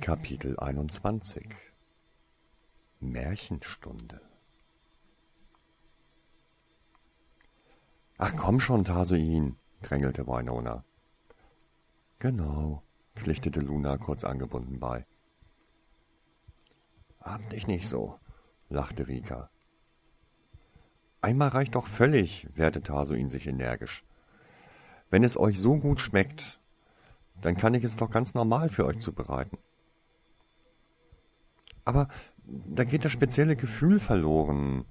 [0.00, 1.46] Kapitel 21
[3.00, 4.22] Märchenstunde
[8.16, 10.84] Ach komm schon, Tasuin, drängelte Winona.
[12.18, 12.82] Genau,
[13.14, 15.04] pflichtete Luna kurz angebunden bei.
[17.20, 18.18] Hab dich nicht so,
[18.70, 19.50] lachte Rika.
[21.20, 24.02] Einmal reicht doch völlig, wehrte Tasuin sich energisch.
[25.10, 26.58] Wenn es euch so gut schmeckt,
[27.42, 29.58] dann kann ich es doch ganz normal für euch zubereiten.
[31.84, 32.08] Aber
[32.44, 34.84] da geht das spezielle Gefühl verloren,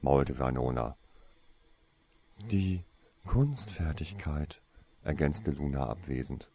[0.00, 0.96] maulte Vanona.
[2.50, 2.84] Die
[3.26, 4.62] Kunstfertigkeit,
[5.02, 6.50] ergänzte Luna abwesend.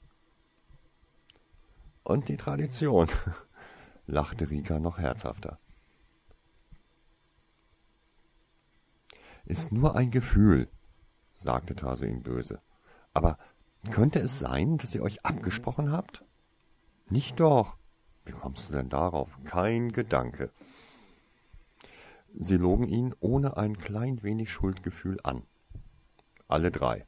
[2.03, 3.07] Und die Tradition,
[4.07, 5.59] lachte Rika noch herzhafter.
[9.45, 10.69] Ist nur ein Gefühl,
[11.33, 12.61] sagte Tarsuin böse.
[13.13, 13.37] Aber
[13.91, 16.23] könnte es sein, dass ihr euch abgesprochen habt?
[17.09, 17.77] Nicht doch.
[18.25, 19.37] Wie kommst du denn darauf?
[19.43, 20.51] Kein Gedanke.
[22.35, 25.43] Sie logen ihn ohne ein klein wenig Schuldgefühl an.
[26.47, 27.05] Alle drei.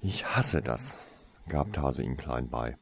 [0.00, 1.04] Ich hasse das,
[1.48, 2.78] gab Tase ihm klein bei.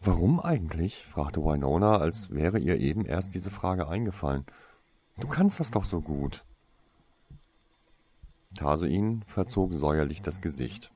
[0.00, 1.04] Warum eigentlich?
[1.06, 4.46] fragte Winona, als wäre ihr eben erst diese Frage eingefallen.
[5.18, 6.44] Du kannst das doch so gut.
[8.54, 10.90] Tasuin verzog säuerlich das Gesicht.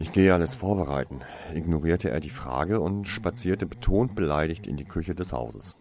[0.00, 1.20] Ich gehe alles vorbereiten,
[1.52, 5.76] ignorierte er die Frage und spazierte betont beleidigt in die Küche des Hauses.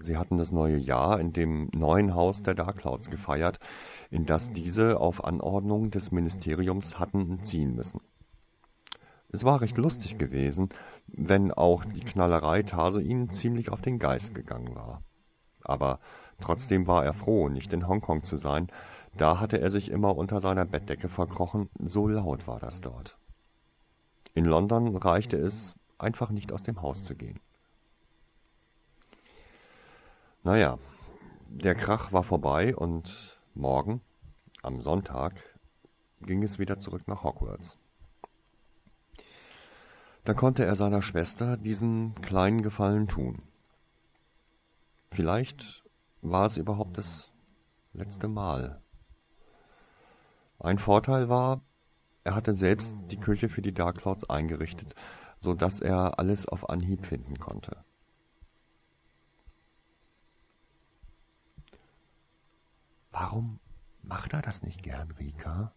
[0.00, 3.58] Sie hatten das neue Jahr in dem neuen Haus der Darkclouds gefeiert,
[4.10, 8.00] in das diese auf Anordnung des Ministeriums hatten ziehen müssen.
[9.28, 10.70] Es war recht lustig gewesen,
[11.06, 15.02] wenn auch die Knallerei Tase ihnen ziemlich auf den Geist gegangen war.
[15.62, 16.00] Aber
[16.40, 18.68] trotzdem war er froh, nicht in Hongkong zu sein,
[19.18, 23.16] da hatte er sich immer unter seiner Bettdecke verkrochen, so laut war das dort.
[24.34, 27.40] In London reichte es, einfach nicht aus dem Haus zu gehen.
[30.44, 30.78] Naja,
[31.48, 34.00] der Krach war vorbei und morgen,
[34.62, 35.34] am Sonntag,
[36.22, 37.76] ging es wieder zurück nach Hogwarts.
[40.24, 43.42] Da konnte er seiner Schwester diesen kleinen Gefallen tun.
[45.10, 45.82] Vielleicht
[46.22, 47.30] war es überhaupt das
[47.92, 48.80] letzte Mal.
[50.58, 51.62] Ein Vorteil war,
[52.24, 54.94] er hatte selbst die Küche für die Dark Clouds eingerichtet,
[55.36, 57.84] so dass er alles auf Anhieb finden konnte.
[63.12, 63.60] Warum
[64.02, 65.72] macht er das nicht gern, Rika?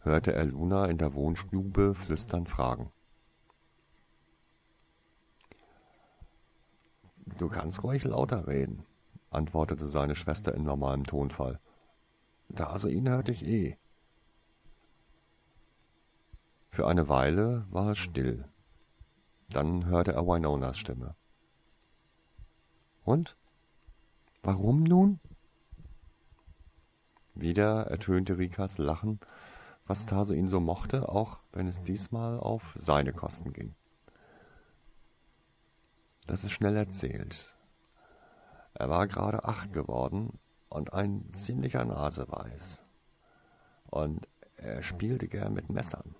[0.00, 2.92] hörte er Luna in der Wohnstube flüsternd fragen.
[7.38, 8.84] Du kannst ruhig lauter reden,
[9.30, 11.58] antwortete seine Schwester in normalem Tonfall.
[12.48, 13.76] Da also ihn hörte ich eh.
[16.70, 18.44] Für eine Weile war es still.
[19.48, 21.14] Dann hörte er Winonas Stimme.
[23.04, 23.36] Und?
[24.42, 25.20] Warum nun?
[27.34, 29.20] Wieder ertönte Rikas Lachen,
[29.86, 33.74] was Taso ihn so mochte, auch wenn es diesmal auf seine Kosten ging.
[36.26, 37.54] Das ist schnell erzählt.
[38.74, 40.38] Er war gerade acht geworden
[40.76, 42.82] und ein ziemlicher Naseweiß.
[43.86, 46.14] Und er spielte gern mit Messern.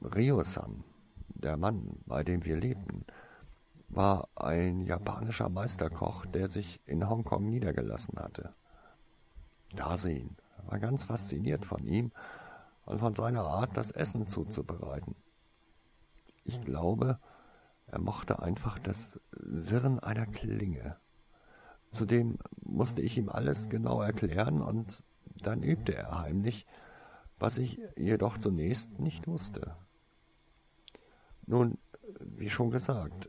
[0.00, 0.84] Ryo-san,
[1.28, 3.04] der Mann, bei dem wir lebten,
[3.88, 8.54] war ein japanischer Meisterkoch, der sich in Hongkong niedergelassen hatte.
[9.74, 10.36] Dasein
[10.68, 12.12] war ganz fasziniert von ihm
[12.84, 15.16] und von seiner Art, das Essen zuzubereiten.
[16.44, 17.18] Ich glaube,
[17.88, 20.96] er mochte einfach das Sirren einer Klinge.
[21.92, 25.04] Zudem musste ich ihm alles genau erklären und
[25.42, 26.66] dann übte er heimlich,
[27.38, 29.76] was ich jedoch zunächst nicht wusste.
[31.46, 31.78] Nun,
[32.20, 33.28] wie schon gesagt,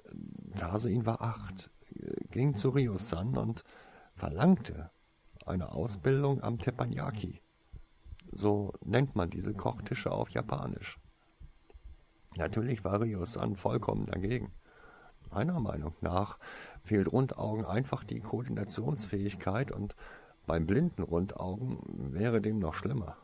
[0.56, 1.70] Tasuin war acht,
[2.32, 3.64] ging zu Ryo-san und
[4.16, 4.92] verlangte
[5.46, 7.42] eine Ausbildung am Teppanyaki.
[8.32, 11.00] So nennt man diese Kochtische auf Japanisch.
[12.38, 14.54] Natürlich war Ryo-san vollkommen dagegen.
[15.32, 16.38] Meiner Meinung nach
[16.84, 19.96] fehlt Rundaugen einfach die Koordinationsfähigkeit und
[20.46, 21.80] beim blinden Rundaugen
[22.14, 23.18] wäre dem noch schlimmer.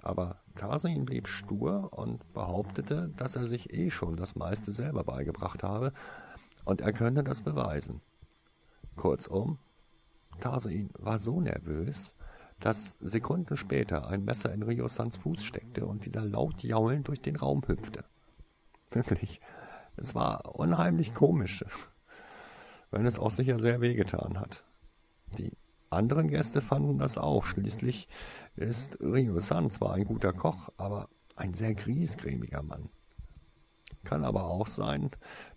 [0.00, 5.62] Aber Tarsin blieb stur und behauptete, dass er sich eh schon das meiste selber beigebracht
[5.62, 5.92] habe
[6.64, 8.00] und er könne das beweisen.
[8.96, 9.58] Kurzum,
[10.40, 12.14] Tarsin war so nervös,
[12.58, 17.36] dass Sekunden später ein Messer in Riosans Fuß steckte und dieser laut jaulend durch den
[17.36, 18.04] Raum hüpfte.
[18.90, 19.40] Wirklich,
[19.96, 21.64] es war unheimlich komisch,
[22.92, 24.64] wenn es auch sicher sehr wehgetan hat.
[25.38, 25.52] Die
[25.90, 27.44] anderen Gäste fanden das auch.
[27.44, 28.06] Schließlich
[28.54, 32.90] ist Ryo-san zwar ein guter Koch, aber ein sehr griesgrämiger Mann.
[34.04, 35.10] Kann aber auch sein,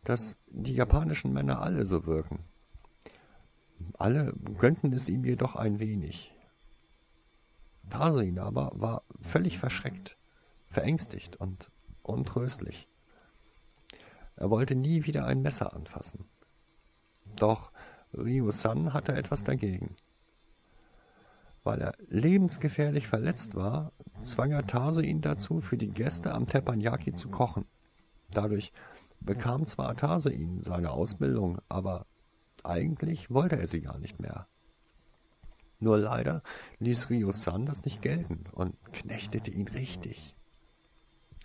[0.03, 2.39] dass die japanischen Männer alle so wirken.
[3.97, 6.33] Alle gönnten es ihm jedoch ein wenig.
[7.89, 10.17] Tarsin aber war völlig verschreckt,
[10.67, 11.69] verängstigt und
[12.01, 12.87] untröstlich.
[14.37, 16.25] Er wollte nie wieder ein Messer anfassen.
[17.35, 17.71] Doch
[18.13, 19.95] Ryu-san hatte etwas dagegen.
[21.63, 23.91] Weil er lebensgefährlich verletzt war,
[24.21, 27.65] zwang er Tase ihn dazu, für die Gäste am Teppanyaki zu kochen.
[28.31, 28.71] Dadurch
[29.19, 32.05] bekam zwar Tase ihn seine Ausbildung, aber
[32.63, 34.47] eigentlich wollte er sie gar nicht mehr.
[35.79, 36.41] Nur leider
[36.79, 40.35] ließ Ryo-san das nicht gelten und knechtete ihn richtig.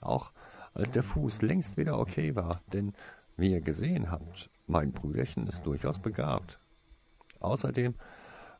[0.01, 0.33] Auch
[0.73, 2.95] als der Fuß längst wieder okay war, denn,
[3.41, 6.59] wie ihr gesehen habt, mein Brüderchen ist durchaus begabt.
[7.41, 7.95] Außerdem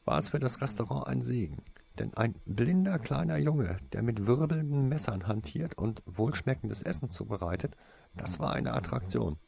[0.05, 1.63] war es für das Restaurant ein Segen,
[1.99, 7.77] denn ein blinder kleiner Junge, der mit wirbelnden Messern hantiert und wohlschmeckendes Essen zubereitet,
[8.15, 9.39] das war eine Attraktion.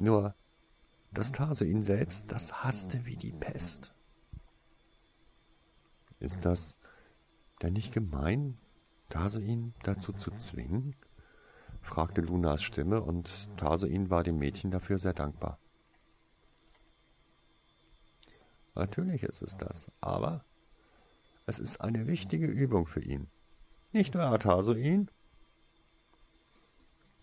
[0.00, 0.34] Nur
[1.12, 3.92] das Tarsuin selbst, das hasste wie die Pest.
[6.20, 6.76] Ist das
[7.62, 8.58] denn nicht gemein,
[9.10, 10.94] Tarsuin dazu zu zwingen?
[11.82, 15.58] Fragte Lunas Stimme, und Tarsuin war dem Mädchen dafür sehr dankbar.
[18.74, 20.44] Natürlich ist es das, aber
[21.44, 23.28] es ist eine wichtige Übung für ihn.
[23.92, 25.10] Nicht wahr, Tarsuin?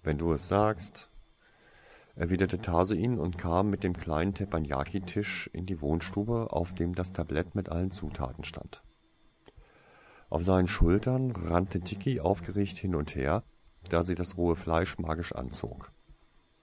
[0.03, 1.09] Wenn du es sagst,
[2.15, 7.55] erwiderte Tarsuin und kam mit dem kleinen Teppanyaki-Tisch in die Wohnstube, auf dem das Tablett
[7.55, 8.83] mit allen Zutaten stand.
[10.29, 13.43] Auf seinen Schultern rannte Tiki aufgeregt hin und her,
[13.89, 15.91] da sie das rohe Fleisch magisch anzog.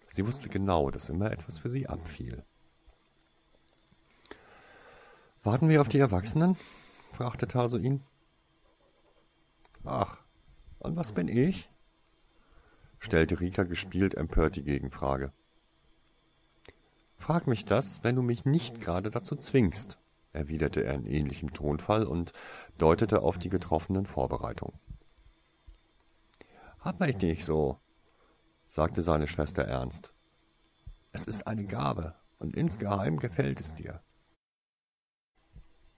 [0.08, 2.44] Sie wusste genau, dass immer etwas für sie abfiel.
[5.42, 6.56] Warten wir auf die Erwachsenen?
[7.12, 8.02] fragte Taso ihn.
[9.84, 10.18] Ach,
[10.78, 11.70] und was bin ich?
[12.98, 15.32] stellte Rika gespielt empört die Gegenfrage.
[17.18, 19.98] Frag mich das, wenn du mich nicht gerade dazu zwingst,
[20.32, 22.32] erwiderte er in ähnlichem Tonfall und
[22.78, 24.78] deutete auf die getroffenen Vorbereitungen.
[26.86, 27.80] Hab mich nicht so,
[28.68, 30.14] sagte seine Schwester ernst.
[31.10, 34.04] Es ist eine Gabe, und insgeheim gefällt es dir.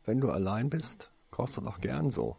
[0.06, 2.38] Wenn du allein bist, kochst du doch gern so.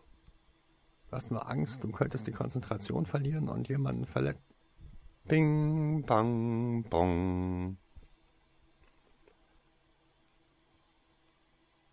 [1.09, 4.55] Du hast nur Angst, du könntest die Konzentration verlieren und jemanden verletzen.
[5.25, 7.77] Bing, bang, bong.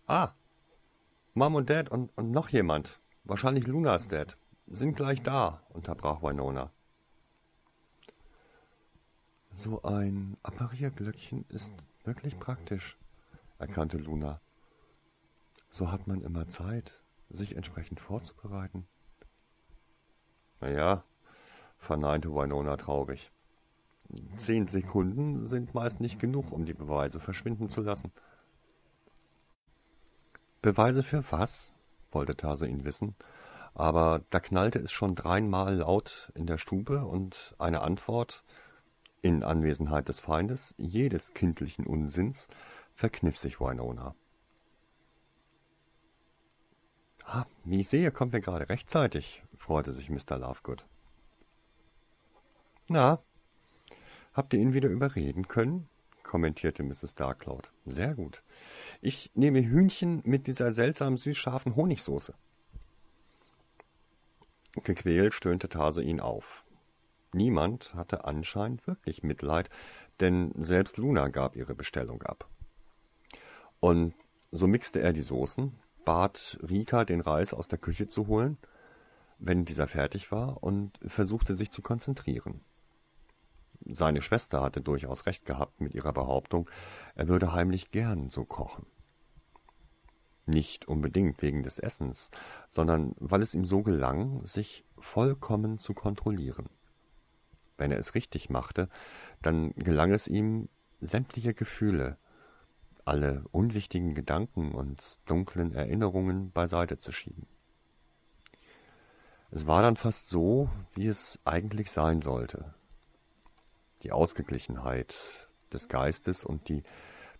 [0.06, 0.32] Ah,
[1.34, 6.70] Mom und Dad und, und noch jemand, wahrscheinlich Lunas Dad, sind gleich da, unterbrach Winona.
[9.52, 11.72] So ein Apparierglöckchen ist
[12.04, 12.96] wirklich praktisch,
[13.58, 14.40] erkannte Luna.
[15.70, 18.86] So hat man immer Zeit, sich entsprechend vorzubereiten.
[20.60, 21.04] Na ja,
[21.78, 23.30] verneinte Winona traurig.
[24.36, 28.12] Zehn Sekunden sind meist nicht genug, um die Beweise verschwinden zu lassen.
[30.62, 31.72] Beweise für was?
[32.12, 33.14] wollte Tase ihn wissen,
[33.76, 38.42] aber da knallte es schon dreimal laut in der Stube und eine Antwort,
[39.20, 42.48] in Anwesenheit des Feindes, jedes kindlichen Unsinns,
[42.94, 44.14] verkniff sich Winona.
[47.26, 50.38] Ah, wie ich sehe, kommen wir gerade rechtzeitig, freute sich Mr.
[50.38, 50.86] Lovegood.
[52.88, 53.20] Na,
[54.32, 55.88] habt ihr ihn wieder überreden können?
[56.22, 57.14] kommentierte Mrs.
[57.14, 57.70] Darkcloud.
[57.84, 58.42] Sehr gut.
[59.00, 62.34] Ich nehme Hühnchen mit dieser seltsam süß-scharfen Honigsoße.
[64.84, 66.64] Gequält stöhnte Tase ihn auf.
[67.32, 69.68] Niemand hatte anscheinend wirklich Mitleid,
[70.20, 72.48] denn selbst Luna gab ihre Bestellung ab.
[73.80, 74.14] Und
[74.50, 78.56] so mixte er die Soßen, bat Rika, den Reis aus der Küche zu holen,
[79.38, 82.62] wenn dieser fertig war, und versuchte sich zu konzentrieren.
[83.84, 86.70] Seine Schwester hatte durchaus recht gehabt mit ihrer Behauptung,
[87.14, 88.86] er würde heimlich gern so kochen.
[90.46, 92.30] Nicht unbedingt wegen des Essens,
[92.68, 96.68] sondern weil es ihm so gelang, sich vollkommen zu kontrollieren.
[97.76, 98.88] Wenn er es richtig machte,
[99.42, 102.16] dann gelang es ihm, sämtliche Gefühle,
[103.04, 107.46] alle unwichtigen Gedanken und dunklen Erinnerungen beiseite zu schieben.
[109.50, 112.74] Es war dann fast so, wie es eigentlich sein sollte.
[114.02, 115.16] Die Ausgeglichenheit
[115.72, 116.82] des Geistes und die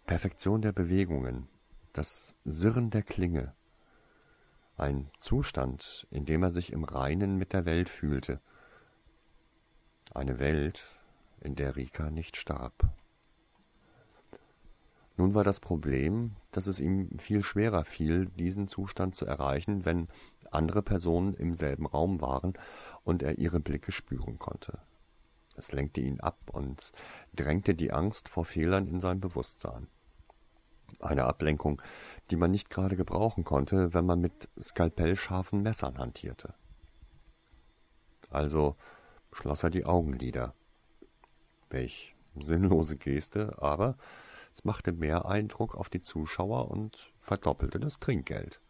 [0.06, 1.48] Perfektion der Bewegungen,
[1.96, 3.54] das Sirren der Klinge,
[4.76, 8.40] ein Zustand, in dem er sich im Reinen mit der Welt fühlte,
[10.12, 10.84] eine Welt,
[11.40, 12.90] in der Rika nicht starb.
[15.16, 20.08] Nun war das Problem, dass es ihm viel schwerer fiel, diesen Zustand zu erreichen, wenn
[20.50, 22.52] andere Personen im selben Raum waren
[23.04, 24.78] und er ihre Blicke spüren konnte.
[25.56, 26.92] Es lenkte ihn ab und
[27.34, 29.88] drängte die Angst vor Fehlern in sein Bewusstsein.
[31.00, 31.82] Eine Ablenkung,
[32.30, 36.54] die man nicht gerade gebrauchen konnte, wenn man mit skalpellscharfen Messern hantierte.
[38.30, 38.76] Also
[39.32, 40.54] schloss er die Augenlider.
[41.70, 43.96] Welch sinnlose Geste, aber
[44.52, 48.60] es machte mehr Eindruck auf die Zuschauer und verdoppelte das Trinkgeld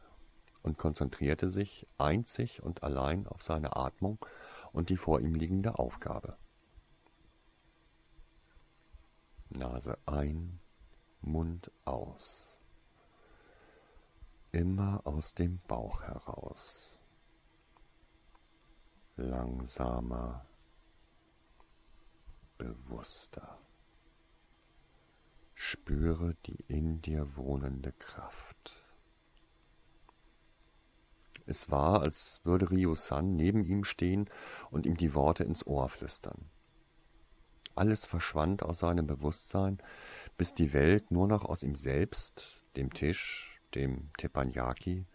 [0.63, 4.19] und konzentrierte sich einzig und allein auf seine Atmung
[4.73, 6.37] und die vor ihm liegende Aufgabe.
[9.49, 10.59] Nase ein,
[11.27, 12.59] Mund aus.
[14.53, 16.99] Immer aus dem Bauch heraus.
[19.17, 20.47] Langsamer,
[22.59, 23.59] bewusster.
[25.55, 28.77] Spüre die in dir wohnende Kraft.
[31.47, 34.29] Es war, als würde Ryo-san neben ihm stehen
[34.71, 36.51] und ihm die Worte ins Ohr flüstern.
[37.77, 39.79] Alles verschwand aus seinem Bewusstsein,
[40.37, 45.07] bis die Welt nur noch aus ihm selbst, dem Tisch, dem Teppanyaki,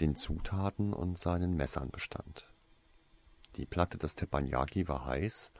[0.00, 2.48] den Zutaten und seinen Messern bestand.
[3.56, 5.52] Die Platte des Teppanyaki war heiß,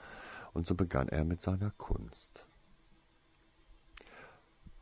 [0.53, 2.47] und so begann er mit seiner Kunst.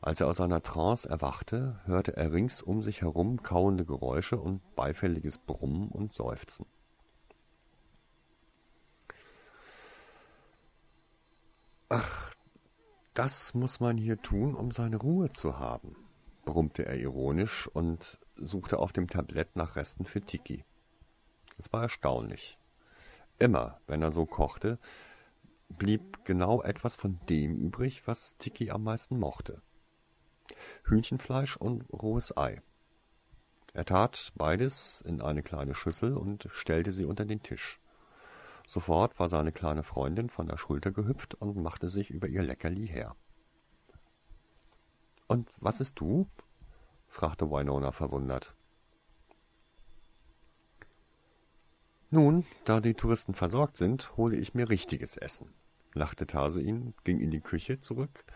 [0.00, 4.60] Als er aus seiner Trance erwachte, hörte er rings um sich herum kauende Geräusche und
[4.74, 6.66] beifälliges Brummen und Seufzen.
[11.88, 12.31] Ach,
[13.14, 15.96] das muss man hier tun, um seine Ruhe zu haben,
[16.44, 20.64] brummte er ironisch und suchte auf dem Tablett nach Resten für Tiki.
[21.58, 22.58] Es war erstaunlich.
[23.38, 24.78] Immer, wenn er so kochte,
[25.68, 29.60] blieb genau etwas von dem übrig, was Tiki am meisten mochte.
[30.84, 32.62] Hühnchenfleisch und rohes Ei.
[33.74, 37.80] Er tat beides in eine kleine Schüssel und stellte sie unter den Tisch.
[38.66, 42.86] Sofort war seine kleine Freundin von der Schulter gehüpft und machte sich über ihr Leckerli
[42.86, 43.16] her.
[45.26, 46.28] Und was ist du?
[47.08, 48.54] fragte Winona verwundert.
[52.10, 55.54] Nun, da die Touristen versorgt sind, hole ich mir richtiges Essen,
[55.94, 58.26] lachte Tarsuin, ging in die Küche zurück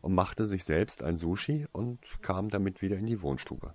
[0.00, 3.74] und machte sich selbst ein Sushi und kam damit wieder in die Wohnstube.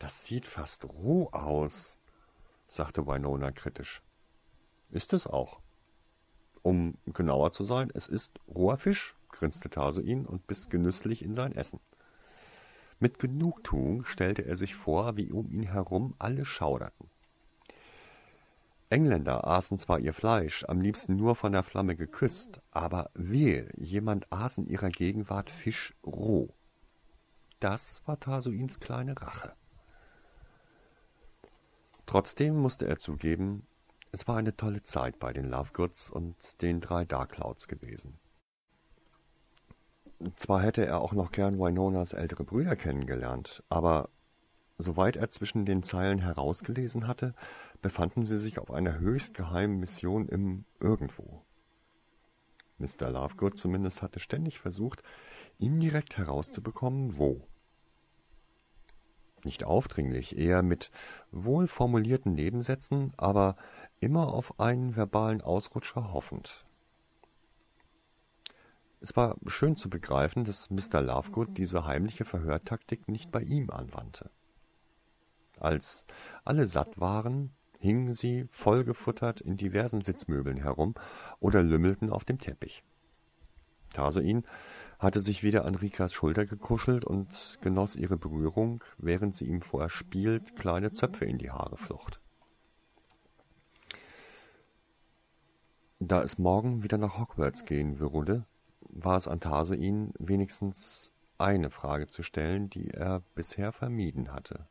[0.00, 1.98] Das sieht fast roh aus,
[2.74, 4.02] sagte Winona kritisch.
[4.90, 5.60] Ist es auch.
[6.62, 11.52] Um genauer zu sein, es ist roher Fisch, grinste Tarsuin und biss genüsslich in sein
[11.52, 11.80] Essen.
[12.98, 17.10] Mit Genugtuung stellte er sich vor, wie um ihn herum alle schauderten.
[18.90, 24.32] Engländer aßen zwar ihr Fleisch, am liebsten nur von der Flamme geküsst, aber wehe, jemand
[24.32, 26.48] aß in ihrer Gegenwart Fisch roh.
[27.60, 29.54] Das war Tarsuins kleine Rache.
[32.06, 33.66] Trotzdem musste er zugeben,
[34.12, 38.18] es war eine tolle Zeit bei den Lovegoods und den drei Dark Clouds gewesen.
[40.36, 44.10] Zwar hätte er auch noch gern Winonas ältere Brüder kennengelernt, aber
[44.78, 47.34] soweit er zwischen den Zeilen herausgelesen hatte,
[47.82, 51.42] befanden sie sich auf einer höchst geheimen Mission im Irgendwo.
[52.78, 53.10] Mr.
[53.10, 55.02] Lovegood zumindest hatte ständig versucht,
[55.58, 57.46] indirekt herauszubekommen, wo.
[59.44, 60.90] Nicht aufdringlich, eher mit
[61.30, 63.56] wohl formulierten Nebensätzen, aber
[64.00, 66.64] immer auf einen verbalen Ausrutscher hoffend.
[69.00, 71.02] Es war schön zu begreifen, dass Mr.
[71.02, 74.30] Lovegood diese heimliche Verhörtaktik nicht bei ihm anwandte.
[75.60, 76.06] Als
[76.44, 80.94] alle satt waren, hingen sie vollgefuttert in diversen Sitzmöbeln herum
[81.38, 82.82] oder lümmelten auf dem Teppich.
[83.92, 84.44] Tarsoin
[84.98, 89.90] hatte sich wieder an Rikas Schulter gekuschelt und genoss ihre Berührung, während sie ihm vorher
[89.90, 92.20] spielt kleine Zöpfe in die Haare flocht.
[96.00, 98.44] Da es morgen wieder nach Hogwarts gehen würde,
[98.80, 104.66] war es an Tarsoin wenigstens eine Frage zu stellen, die er bisher vermieden hatte.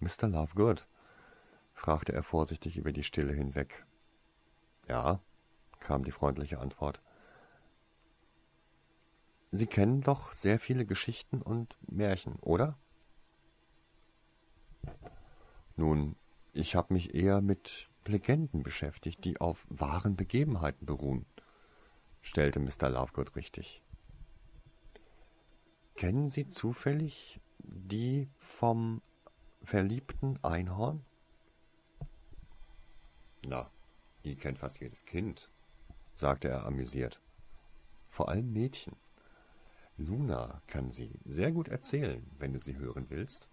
[0.00, 0.28] Mr.
[0.28, 0.86] Lovegood,
[1.74, 3.86] fragte er vorsichtig über die Stille hinweg.
[4.88, 5.20] Ja,
[5.80, 7.00] kam die freundliche Antwort.
[9.50, 12.78] Sie kennen doch sehr viele Geschichten und Märchen, oder?
[15.76, 16.16] Nun,
[16.52, 21.26] ich habe mich eher mit Legenden beschäftigt, die auf wahren Begebenheiten beruhen,
[22.20, 22.88] stellte Mr.
[22.88, 23.82] Lovegood richtig.
[25.94, 29.02] Kennen Sie zufällig die vom
[29.62, 31.04] verliebten Einhorn?
[33.44, 33.70] Na,
[34.24, 35.50] die kennt fast jedes Kind,
[36.14, 37.20] sagte er amüsiert.
[38.08, 38.96] vor allem Mädchen.
[39.98, 43.48] Luna kann sie sehr gut erzählen, wenn du sie hören willst.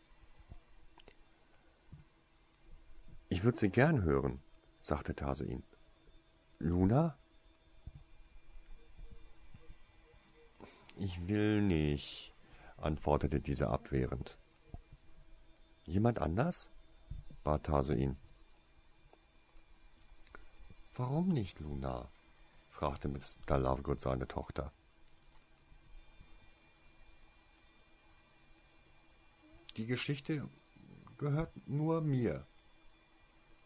[3.30, 4.40] Ich würde sie gern hören,
[4.80, 5.64] sagte Tarsuin.
[6.60, 7.18] Luna?
[10.98, 12.34] Ich will nicht,
[12.78, 14.38] antwortete diese abwehrend.
[15.86, 16.70] Jemand anders?
[17.44, 18.18] bat Tarsuin.
[20.94, 22.08] Warum nicht, Luna?
[22.70, 23.58] fragte Mr.
[23.58, 24.72] Lovegood seine Tochter.
[29.78, 30.48] Die Geschichte
[31.18, 32.46] gehört nur mir,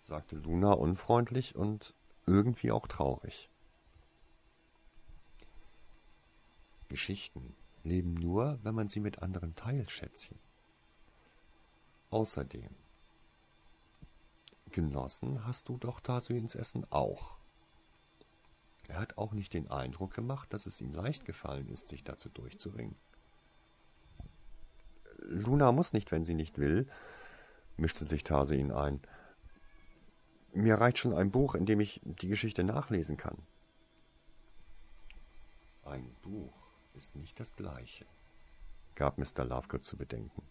[0.01, 1.93] sagte Luna unfreundlich und
[2.25, 3.49] irgendwie auch traurig.
[6.87, 10.39] Geschichten leben nur, wenn man sie mit anderen teilt, Schätzchen.
[12.09, 12.75] Außerdem,
[14.71, 17.37] genossen hast du doch da so ins Essen auch.
[18.87, 22.29] Er hat auch nicht den Eindruck gemacht, dass es ihm leicht gefallen ist, sich dazu
[22.29, 22.95] durchzuringen.
[25.21, 26.87] Luna muss nicht, wenn sie nicht will,
[27.77, 29.01] mischte sich Tarsein ein.
[30.53, 33.37] Mir reicht schon ein Buch, in dem ich die Geschichte nachlesen kann.
[35.85, 36.53] Ein Buch
[36.95, 38.05] ist nicht das gleiche,
[38.95, 39.45] gab Mr.
[39.45, 40.43] Lovegood zu bedenken.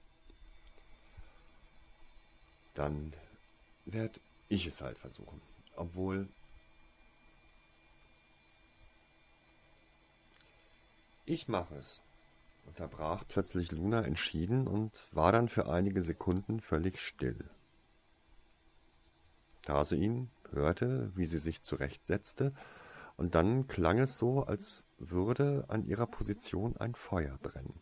[2.75, 3.13] Dann
[3.85, 5.43] werd ich es halt versuchen,
[5.77, 6.29] obwohl
[11.27, 12.01] ich mache es,
[12.69, 17.51] unterbrach plötzlich Luna entschieden und war dann für einige Sekunden völlig still.
[19.97, 22.55] Ihn hörte, wie sie sich zurechtsetzte,
[23.17, 27.81] und dann klang es so, als würde an ihrer Position ein Feuer brennen.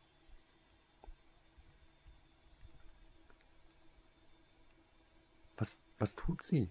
[5.57, 6.71] Was, was tut sie?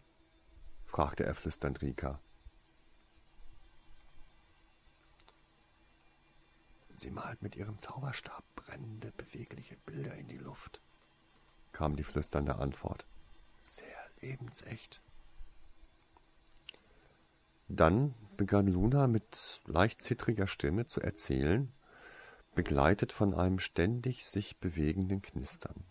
[0.86, 2.19] fragte er flüsternd Rika.
[6.95, 10.79] Sie malt mit ihrem Zauberstab brennende, bewegliche Bilder in die Luft,
[11.73, 13.05] kam die flüsternde Antwort.
[13.59, 15.01] Sehr lebensecht.
[17.67, 21.74] Dann begann Luna mit leicht zittriger Stimme zu erzählen,
[22.53, 25.83] begleitet von einem ständig sich bewegenden Knistern.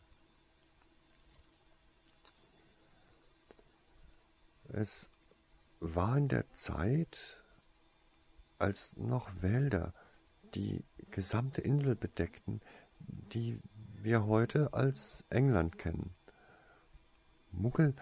[4.68, 5.11] Es
[5.81, 7.42] war in der Zeit,
[8.59, 9.92] als noch Wälder
[10.55, 12.61] die gesamte Insel bedeckten,
[12.99, 13.61] die
[14.03, 16.14] wir heute als England kennen.
[17.53, 17.95] Muggel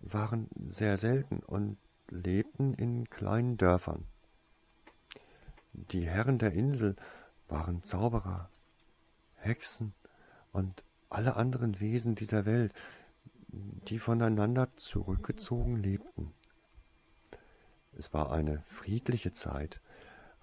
[0.00, 1.78] waren sehr selten und
[2.10, 4.04] lebten in kleinen Dörfern.
[5.72, 6.96] Die Herren der Insel
[7.48, 8.50] waren Zauberer,
[9.36, 9.94] Hexen
[10.52, 12.72] und alle anderen Wesen dieser Welt,
[13.48, 16.34] die voneinander zurückgezogen lebten.
[17.96, 19.80] Es war eine friedliche Zeit,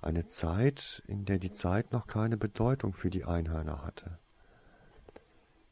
[0.05, 4.19] eine Zeit, in der die Zeit noch keine Bedeutung für die Einhörner hatte.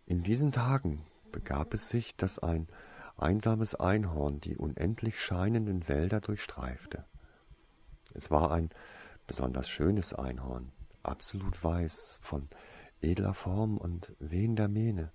[0.06, 2.68] In diesen Tagen begab es sich, dass ein
[3.16, 7.06] einsames Einhorn die unendlich scheinenden Wälder durchstreifte.
[8.14, 8.70] Es war ein
[9.28, 10.72] besonders schönes Einhorn,
[11.04, 12.50] absolut weiß, von
[13.02, 15.12] edler Form und wehender Mähne.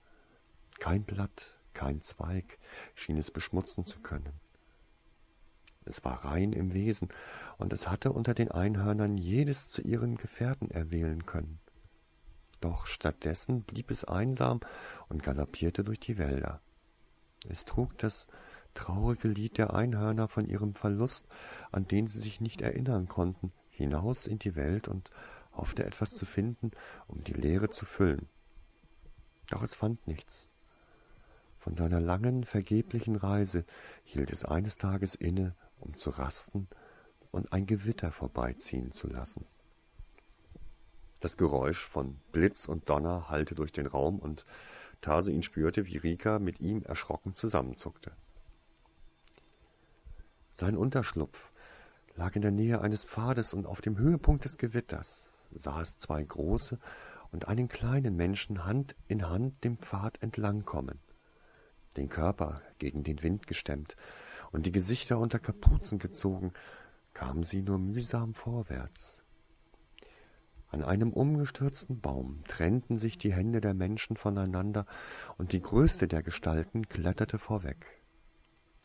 [0.78, 2.58] Kein Blatt, kein Zweig
[2.94, 4.40] schien es beschmutzen zu können.
[5.88, 7.08] Es war rein im Wesen,
[7.56, 11.58] und es hatte unter den Einhörnern jedes zu ihren Gefährten erwählen können.
[12.60, 14.60] Doch stattdessen blieb es einsam
[15.08, 16.60] und galoppierte durch die Wälder.
[17.48, 18.26] Es trug das
[18.74, 21.26] traurige Lied der Einhörner von ihrem Verlust,
[21.72, 25.10] an den sie sich nicht erinnern konnten, hinaus in die Welt und
[25.52, 26.70] hoffte etwas zu finden,
[27.06, 28.28] um die Leere zu füllen.
[29.50, 30.50] Doch es fand nichts.
[31.58, 33.64] Von seiner langen, vergeblichen Reise
[34.04, 36.68] hielt es eines Tages inne um zu rasten
[37.30, 39.46] und ein Gewitter vorbeiziehen zu lassen.
[41.20, 44.44] Das Geräusch von Blitz und Donner hallte durch den Raum und
[45.00, 48.12] Tarsuin spürte, wie Rika mit ihm erschrocken zusammenzuckte.
[50.54, 51.52] Sein Unterschlupf
[52.16, 56.22] lag in der Nähe eines Pfades und auf dem Höhepunkt des Gewitters sah es zwei
[56.22, 56.78] große
[57.30, 60.98] und einen kleinen Menschen Hand in Hand dem Pfad entlangkommen,
[61.96, 63.96] den Körper gegen den Wind gestemmt
[64.52, 66.52] und die Gesichter unter Kapuzen gezogen,
[67.14, 69.22] kamen sie nur mühsam vorwärts.
[70.70, 74.84] An einem umgestürzten Baum trennten sich die Hände der Menschen voneinander,
[75.38, 77.86] und die größte der Gestalten kletterte vorweg.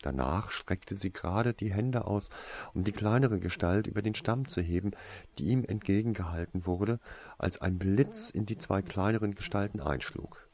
[0.00, 2.30] Danach streckte sie gerade die Hände aus,
[2.72, 4.92] um die kleinere Gestalt über den Stamm zu heben,
[5.38, 7.00] die ihm entgegengehalten wurde,
[7.38, 10.48] als ein Blitz in die zwei kleineren Gestalten einschlug.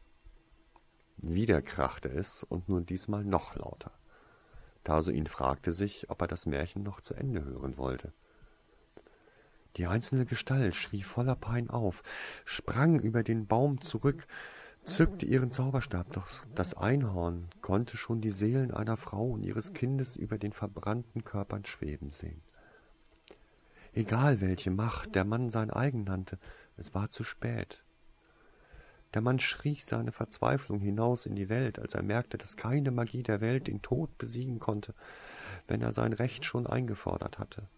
[1.16, 3.92] Wieder krachte es, und nun diesmal noch lauter.
[4.84, 8.12] Tarsuin fragte sich, ob er das Märchen noch zu Ende hören wollte.
[9.76, 12.02] Die einzelne Gestalt schrie voller Pein auf,
[12.44, 14.26] sprang über den Baum zurück,
[14.82, 20.16] zückte ihren Zauberstab, doch das Einhorn konnte schon die Seelen einer Frau und ihres Kindes
[20.16, 22.42] über den verbrannten Körpern schweben sehen.
[23.92, 26.38] Egal welche Macht der Mann sein eigen nannte,
[26.76, 27.82] es war zu spät.
[29.14, 33.22] Der Mann schrie seine Verzweiflung hinaus in die Welt, als er merkte, dass keine Magie
[33.22, 34.94] der Welt den Tod besiegen konnte,
[35.66, 37.68] wenn er sein Recht schon eingefordert hatte.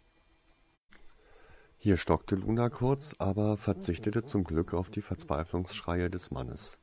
[1.78, 6.78] Hier stockte Luna kurz, aber verzichtete zum Glück auf die Verzweiflungsschreie des Mannes.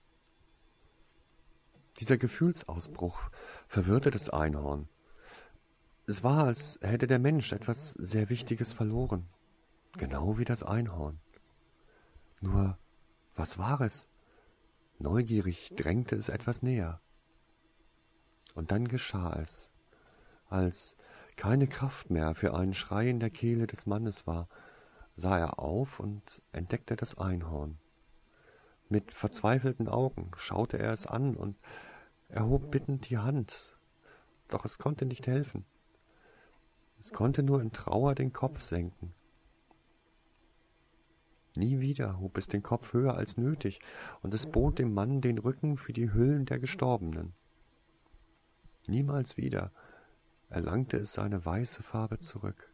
[2.01, 3.29] Dieser Gefühlsausbruch
[3.69, 4.89] verwirrte das Einhorn.
[6.05, 9.27] Es war, als hätte der Mensch etwas sehr Wichtiges verloren,
[9.97, 11.21] genau wie das Einhorn.
[12.41, 12.77] Nur,
[13.35, 14.08] was war es?
[15.01, 16.99] Neugierig drängte es etwas näher.
[18.53, 19.71] Und dann geschah es,
[20.49, 20.97] als
[21.37, 24.49] keine Kraft mehr für einen Schrei in der Kehle des Mannes war,
[25.15, 27.77] sah er auf und entdeckte das Einhorn.
[28.89, 31.55] Mit verzweifelten Augen schaute er es an und
[32.27, 33.77] erhob bittend die Hand,
[34.49, 35.63] doch es konnte nicht helfen.
[36.99, 39.11] Es konnte nur in Trauer den Kopf senken.
[41.55, 43.79] Nie wieder hob es den Kopf höher als nötig,
[44.21, 47.33] und es bot dem Mann den Rücken für die Hüllen der Gestorbenen.
[48.87, 49.71] Niemals wieder
[50.49, 52.71] erlangte es seine weiße Farbe zurück.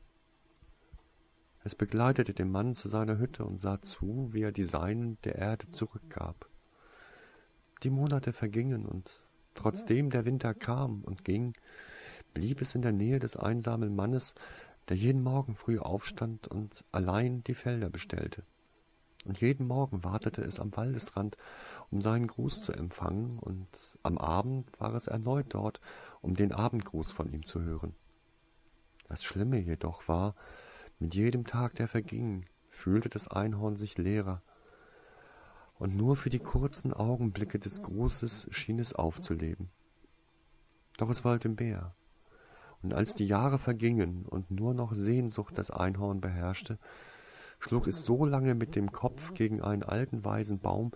[1.64, 5.36] Es begleitete den Mann zu seiner Hütte und sah zu, wie er die Seinen der
[5.36, 6.48] Erde zurückgab.
[7.84, 9.22] Die Monate vergingen, und
[9.56, 11.54] trotzdem der Winter kam und ging,
[12.34, 14.36] blieb es in der Nähe des einsamen Mannes,
[14.90, 18.44] der jeden Morgen früh aufstand und allein die Felder bestellte.
[19.26, 21.36] Und jeden Morgen wartete es am Waldesrand,
[21.90, 23.68] um seinen Gruß zu empfangen, und
[24.04, 25.82] am Abend war es erneut dort,
[26.22, 27.96] um den Abendgruß von ihm zu hören.
[29.08, 30.36] Das Schlimme jedoch war,
[31.00, 34.42] mit jedem Tag, der verging, fühlte das Einhorn sich leerer,
[35.78, 39.70] und nur für die kurzen Augenblicke des Grußes schien es aufzuleben.
[40.98, 41.96] Doch es wollte mehr,
[42.82, 46.78] und als die Jahre vergingen und nur noch Sehnsucht das Einhorn beherrschte,
[47.66, 50.92] schlug es so lange mit dem Kopf gegen einen alten weisen Baum,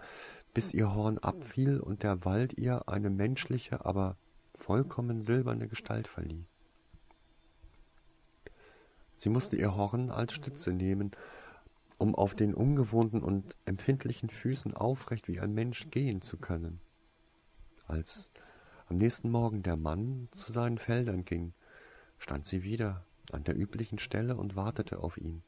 [0.54, 4.18] bis ihr Horn abfiel und der Wald ihr eine menschliche, aber
[4.54, 6.46] vollkommen silberne Gestalt verlieh.
[9.16, 11.10] Sie musste ihr Horn als Stütze nehmen,
[11.98, 16.80] um auf den ungewohnten und empfindlichen Füßen aufrecht wie ein Mensch gehen zu können.
[17.88, 18.30] Als
[18.90, 21.54] am nächsten Morgen der Mann zu seinen Feldern ging,
[22.20, 25.42] stand sie wieder an der üblichen Stelle und wartete auf ihn.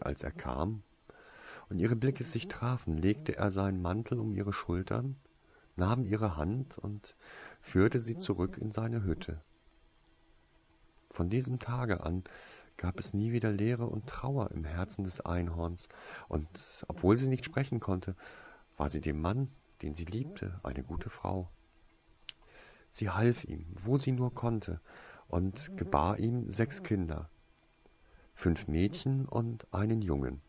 [0.00, 0.82] Als er kam
[1.68, 5.16] und ihre Blicke sich trafen, legte er seinen Mantel um ihre Schultern,
[5.76, 7.14] nahm ihre Hand und
[7.60, 9.42] führte sie zurück in seine Hütte.
[11.10, 12.24] Von diesem Tage an
[12.76, 15.88] gab es nie wieder Leere und Trauer im Herzen des Einhorns,
[16.28, 16.48] und
[16.88, 18.16] obwohl sie nicht sprechen konnte,
[18.76, 19.48] war sie dem Mann,
[19.82, 21.50] den sie liebte, eine gute Frau.
[22.90, 24.80] Sie half ihm, wo sie nur konnte,
[25.28, 27.30] und gebar ihm sechs Kinder,
[28.40, 30.40] fünf Mädchen und einen Jungen.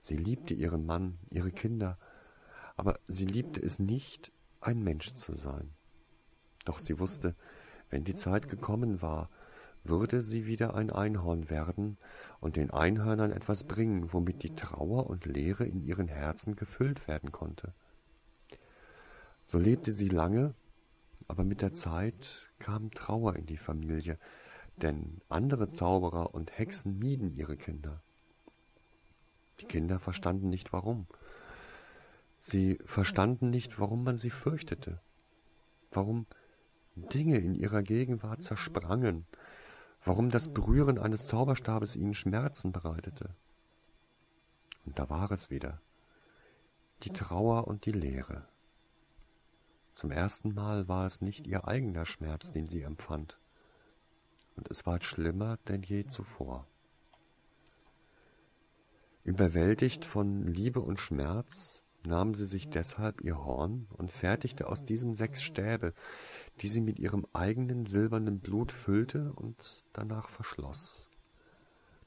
[0.00, 1.98] Sie liebte ihren Mann, ihre Kinder,
[2.74, 5.74] aber sie liebte es nicht, ein Mensch zu sein.
[6.64, 7.34] Doch sie wusste,
[7.90, 9.28] wenn die Zeit gekommen war,
[9.84, 11.98] würde sie wieder ein Einhorn werden
[12.40, 17.30] und den Einhörnern etwas bringen, womit die Trauer und Leere in ihren Herzen gefüllt werden
[17.30, 17.74] konnte.
[19.44, 20.54] So lebte sie lange
[21.30, 24.18] aber mit der Zeit kam Trauer in die Familie,
[24.82, 28.02] denn andere Zauberer und Hexen mieden ihre Kinder.
[29.60, 31.06] Die Kinder verstanden nicht warum.
[32.38, 35.00] Sie verstanden nicht, warum man sie fürchtete,
[35.90, 36.26] warum
[36.96, 39.26] Dinge in ihrer Gegenwart zersprangen,
[40.04, 43.30] warum das Berühren eines Zauberstabes ihnen Schmerzen bereitete.
[44.86, 45.80] Und da war es wieder,
[47.02, 48.46] die Trauer und die Leere.
[49.92, 53.39] Zum ersten Mal war es nicht ihr eigener Schmerz, den sie empfand,
[54.60, 56.66] und es war schlimmer denn je zuvor.
[59.24, 65.14] Überwältigt von Liebe und Schmerz nahm sie sich deshalb ihr Horn und fertigte aus diesem
[65.14, 65.94] sechs Stäbe,
[66.60, 71.08] die sie mit ihrem eigenen silbernen Blut füllte und danach verschloss.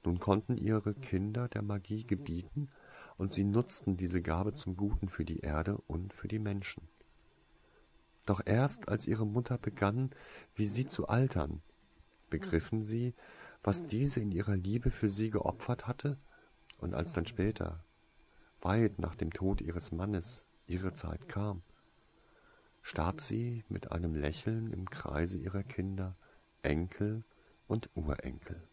[0.03, 2.69] Nun konnten ihre Kinder der Magie gebieten,
[3.17, 6.87] und sie nutzten diese Gabe zum Guten für die Erde und für die Menschen.
[8.25, 10.09] Doch erst als ihre Mutter begann,
[10.55, 11.61] wie sie zu altern,
[12.34, 13.13] begriffen sie,
[13.62, 16.17] was diese in ihrer Liebe für sie geopfert hatte,
[16.80, 17.86] und als dann später,
[18.60, 21.62] weit nach dem Tod ihres Mannes, ihre Zeit kam,
[22.82, 26.15] starb sie mit einem Lächeln im Kreise ihrer Kinder,
[26.63, 27.24] Enkel
[27.67, 28.67] und Urenkel.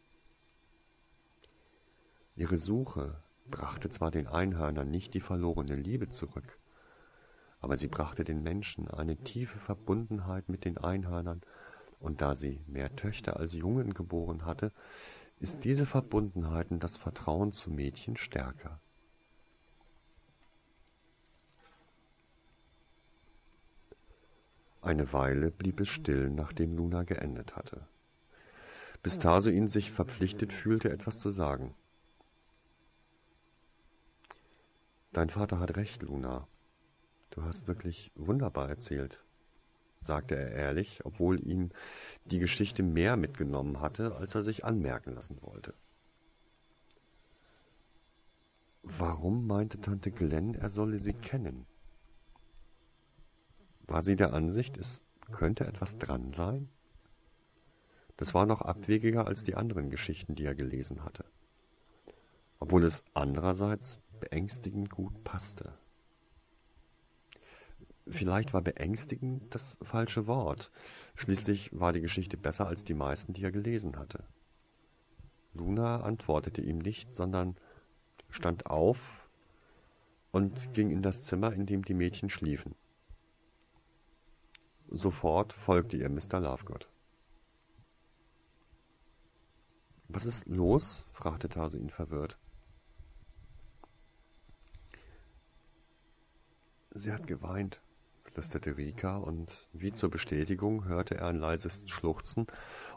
[2.35, 6.59] Ihre Suche brachte zwar den Einhörnern nicht die verlorene Liebe zurück,
[7.61, 11.43] aber sie brachte den Menschen eine tiefe Verbundenheit mit den Einhörnern,
[12.01, 14.73] und da sie mehr Töchter als Jungen geboren hatte,
[15.39, 18.81] ist diese Verbundenheit und das Vertrauen zu Mädchen stärker.
[24.83, 27.87] Eine Weile blieb es still, nachdem Luna geendet hatte,
[29.03, 31.75] bis Tarsuin sich verpflichtet fühlte, etwas zu sagen.
[35.13, 36.47] Dein Vater hat recht, Luna.
[37.31, 39.23] Du hast wirklich wunderbar erzählt,
[40.01, 41.73] sagte er ehrlich, obwohl ihn
[42.25, 45.75] die Geschichte mehr mitgenommen hatte, als er sich anmerken lassen wollte.
[48.83, 51.67] Warum meinte Tante Glenn, er solle sie kennen?
[53.87, 56.69] War sie der Ansicht, es könnte etwas dran sein?
[58.17, 61.25] Das war noch abwegiger als die anderen Geschichten, die er gelesen hatte,
[62.59, 65.75] obwohl es andererseits beängstigend gut passte.
[68.11, 70.71] Vielleicht war beängstigend das falsche Wort.
[71.15, 74.25] Schließlich war die Geschichte besser als die meisten, die er gelesen hatte.
[75.55, 77.57] Luna antwortete ihm nicht, sondern
[78.29, 79.29] stand auf
[80.33, 82.75] und ging in das Zimmer, in dem die Mädchen schliefen.
[84.89, 86.41] Sofort folgte ihr Mr.
[86.41, 86.89] Lovegood.
[90.09, 91.05] Was ist los?
[91.13, 92.37] fragte Tase ihn verwirrt.
[96.93, 97.81] Sie hat geweint,
[98.31, 102.47] flüsterte Rika, und wie zur Bestätigung hörte er ein leises Schluchzen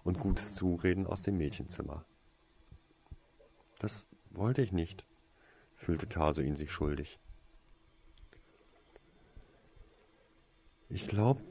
[0.04, 2.06] und gutes Zureden aus dem Mädchenzimmer.
[3.80, 5.06] Das wollte ich nicht,
[5.76, 7.20] fühlte Taso ihn sich schuldig.
[10.90, 11.42] Ich glaube,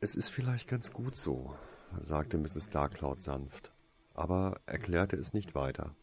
[0.00, 1.54] es ist vielleicht ganz gut so,
[2.00, 2.70] sagte Mrs.
[2.70, 3.72] Darkcloud sanft,
[4.14, 5.94] aber erklärte es nicht weiter.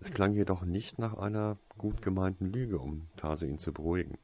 [0.00, 4.18] Es klang jedoch nicht nach einer gut gemeinten Lüge, um Taso ihn zu beruhigen.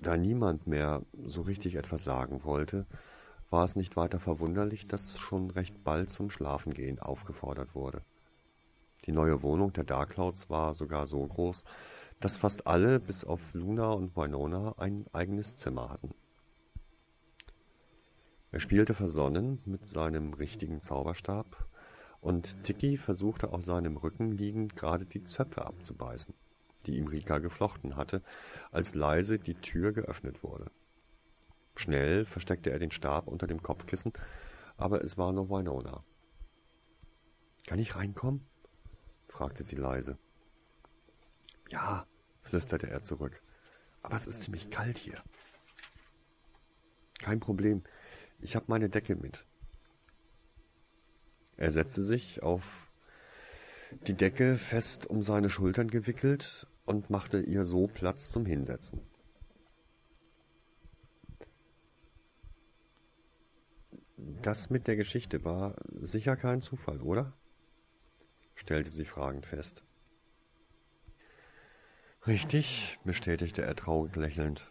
[0.00, 2.86] Da niemand mehr so richtig etwas sagen wollte,
[3.50, 8.02] war es nicht weiter verwunderlich, dass schon recht bald zum Schlafengehen aufgefordert wurde.
[9.06, 11.64] Die neue Wohnung der Darkclouds war sogar so groß,
[12.20, 16.14] dass fast alle, bis auf Luna und Winona, ein eigenes Zimmer hatten.
[18.50, 21.66] Er spielte versonnen mit seinem richtigen Zauberstab,
[22.20, 26.34] und Tiki versuchte auf seinem Rücken liegend gerade die Zöpfe abzubeißen
[26.88, 28.22] die ihm Rika geflochten hatte,
[28.72, 30.70] als leise die Tür geöffnet wurde.
[31.76, 34.12] Schnell versteckte er den Stab unter dem Kopfkissen,
[34.76, 36.02] aber es war nur Winona.
[37.66, 38.46] Kann ich reinkommen?
[39.28, 40.18] fragte sie leise.
[41.68, 42.06] Ja,
[42.42, 43.42] flüsterte er zurück,
[44.02, 45.22] aber es ist ziemlich kalt hier.
[47.20, 47.84] Kein Problem,
[48.40, 49.44] ich habe meine Decke mit.
[51.56, 52.88] Er setzte sich auf
[54.06, 59.02] die Decke fest um seine Schultern gewickelt und machte ihr so Platz zum Hinsetzen.
[64.16, 67.34] Das mit der Geschichte war sicher kein Zufall, oder?
[68.54, 69.84] stellte sie fragend fest.
[72.26, 74.70] Richtig, bestätigte er traurig lächelnd.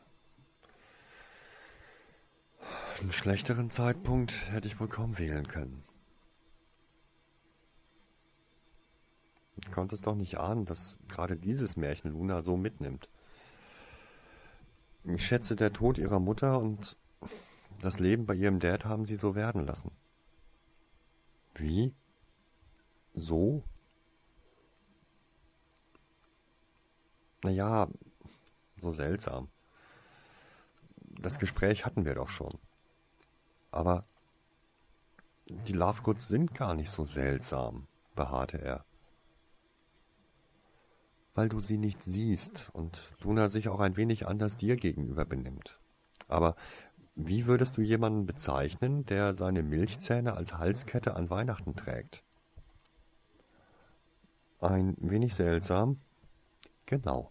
[2.99, 5.86] Einen schlechteren Zeitpunkt hätte ich wohl kaum wählen können.
[9.71, 13.09] Konnte es doch nicht ahnen, dass gerade dieses Märchen Luna so mitnimmt.
[15.03, 16.97] Ich schätze, der Tod ihrer Mutter und
[17.81, 19.91] das Leben bei ihrem Dad haben sie so werden lassen.
[21.55, 21.93] Wie?
[23.13, 23.63] So?
[27.43, 27.87] Naja,
[28.77, 29.49] so seltsam.
[31.19, 32.57] Das Gespräch hatten wir doch schon.
[33.71, 34.05] Aber
[35.47, 38.86] die Lovegoods sind gar nicht so seltsam, beharrte er
[41.37, 45.79] weil du sie nicht siehst und Luna sich auch ein wenig anders dir gegenüber benimmt.
[46.27, 46.55] Aber
[47.13, 52.23] wie würdest du jemanden bezeichnen, der seine Milchzähne als Halskette an Weihnachten trägt?
[54.61, 56.01] Ein wenig seltsam?
[56.87, 57.29] Genau.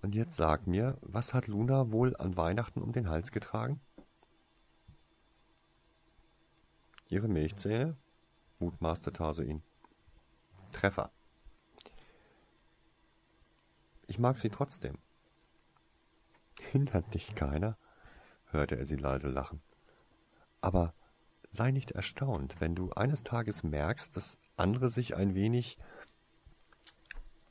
[0.00, 3.82] Und jetzt sag mir, was hat Luna wohl an Weihnachten um den Hals getragen?
[7.08, 7.94] Ihre Milchzähne?
[8.58, 9.62] mutmaßte Tarsuin.
[10.70, 11.10] Treffer.
[14.06, 14.98] Ich mag sie trotzdem.
[16.70, 17.76] Hindert dich keiner?
[18.46, 19.62] hörte er sie leise lachen.
[20.60, 20.94] Aber
[21.50, 25.78] sei nicht erstaunt, wenn du eines Tages merkst, dass andere sich ein wenig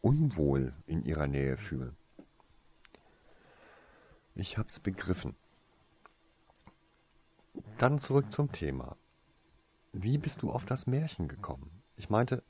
[0.02, 1.98] unwohl in ihrer Nähe fühlen.
[4.36, 5.36] Ich hab's begriffen.
[7.78, 8.96] Dann zurück zum Thema.
[9.92, 11.84] Wie bist du auf das Märchen gekommen?
[11.96, 12.44] Ich meinte,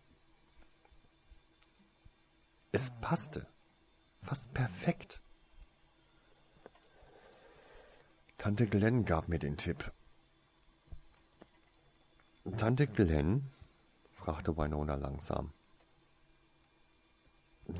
[2.74, 3.48] Es passte.
[4.24, 5.22] Fast perfekt.
[8.38, 9.92] Tante Glenn gab mir den Tipp.
[12.58, 13.52] Tante Glenn?
[14.14, 15.54] fragte Winona langsam.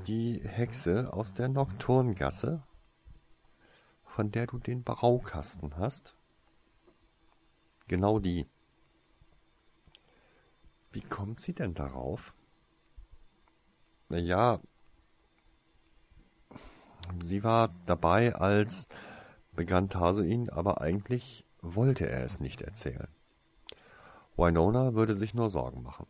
[0.06, 2.64] Die Hexe aus der Nocturngasse,
[4.04, 6.16] von der du den Braukasten hast?
[7.88, 8.48] Genau die.
[10.92, 12.34] Wie kommt sie denn darauf?
[14.10, 14.60] Ja,
[17.22, 18.88] sie war dabei, als
[19.54, 23.08] begann Tarsuin, aber eigentlich wollte er es nicht erzählen.
[24.38, 26.08] Winona würde sich nur Sorgen machen.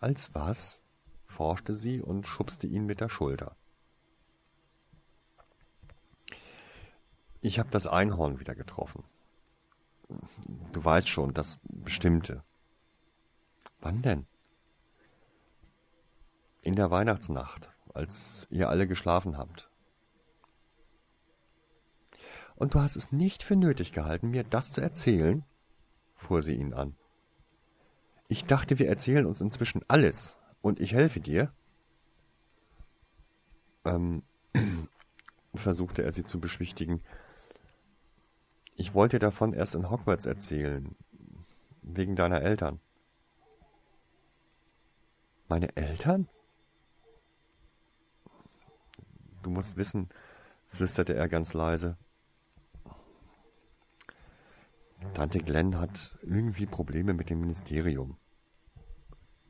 [0.00, 0.82] Als was?
[1.26, 3.56] forschte sie und schubste ihn mit der Schulter.
[7.40, 9.04] Ich habe das Einhorn wieder getroffen.
[10.72, 12.42] Du weißt schon, das bestimmte.
[13.80, 14.26] Wann denn?
[16.62, 19.68] In der Weihnachtsnacht, als ihr alle geschlafen habt.
[22.54, 25.44] Und du hast es nicht für nötig gehalten, mir das zu erzählen?
[26.14, 26.96] fuhr sie ihn an.
[28.28, 31.52] Ich dachte, wir erzählen uns inzwischen alles, und ich helfe dir.
[33.84, 34.22] Ähm,
[35.54, 37.02] versuchte er sie zu beschwichtigen.
[38.74, 40.96] Ich wollte davon erst in Hogwarts erzählen,
[41.82, 42.80] wegen deiner Eltern.
[45.48, 46.28] Meine Eltern?
[49.42, 50.08] Du musst wissen,
[50.68, 51.96] flüsterte er ganz leise.
[55.14, 58.16] Tante Glenn hat irgendwie Probleme mit dem Ministerium.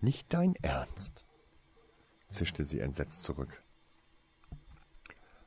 [0.01, 1.25] Nicht dein Ernst,
[2.29, 3.63] zischte sie entsetzt zurück.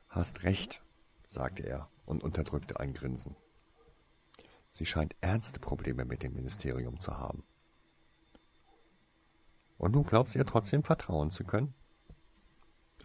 [0.08, 0.82] Hast recht,
[1.26, 3.36] sagte er und unterdrückte ein Grinsen.
[4.70, 7.44] Sie scheint ernste Probleme mit dem Ministerium zu haben.
[9.78, 11.74] Und du glaubst ihr trotzdem vertrauen zu können?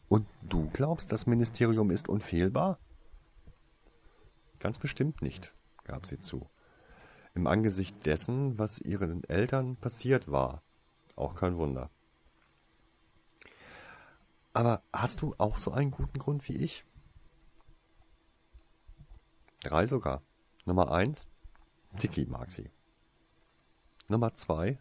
[0.09, 2.79] Und du glaubst, das Ministerium ist unfehlbar?
[4.59, 6.49] Ganz bestimmt nicht, gab sie zu.
[7.35, 10.63] Im Angesicht dessen, was ihren Eltern passiert war,
[11.15, 11.89] auch kein Wunder.
[14.53, 16.83] Aber hast du auch so einen guten Grund wie ich?
[19.61, 20.23] Drei sogar.
[20.65, 21.27] Nummer eins,
[21.99, 22.71] Tiki mag sie.
[24.09, 24.79] Nummer zwei,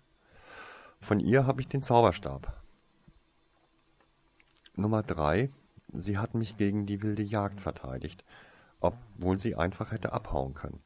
[1.01, 2.63] von ihr habe ich den Zauberstab.
[4.77, 5.51] Nummer drei,
[5.93, 8.25] sie hat mich gegen die wilde Jagd verteidigt,
[8.81, 10.83] obwohl sie einfach hätte abhauen können.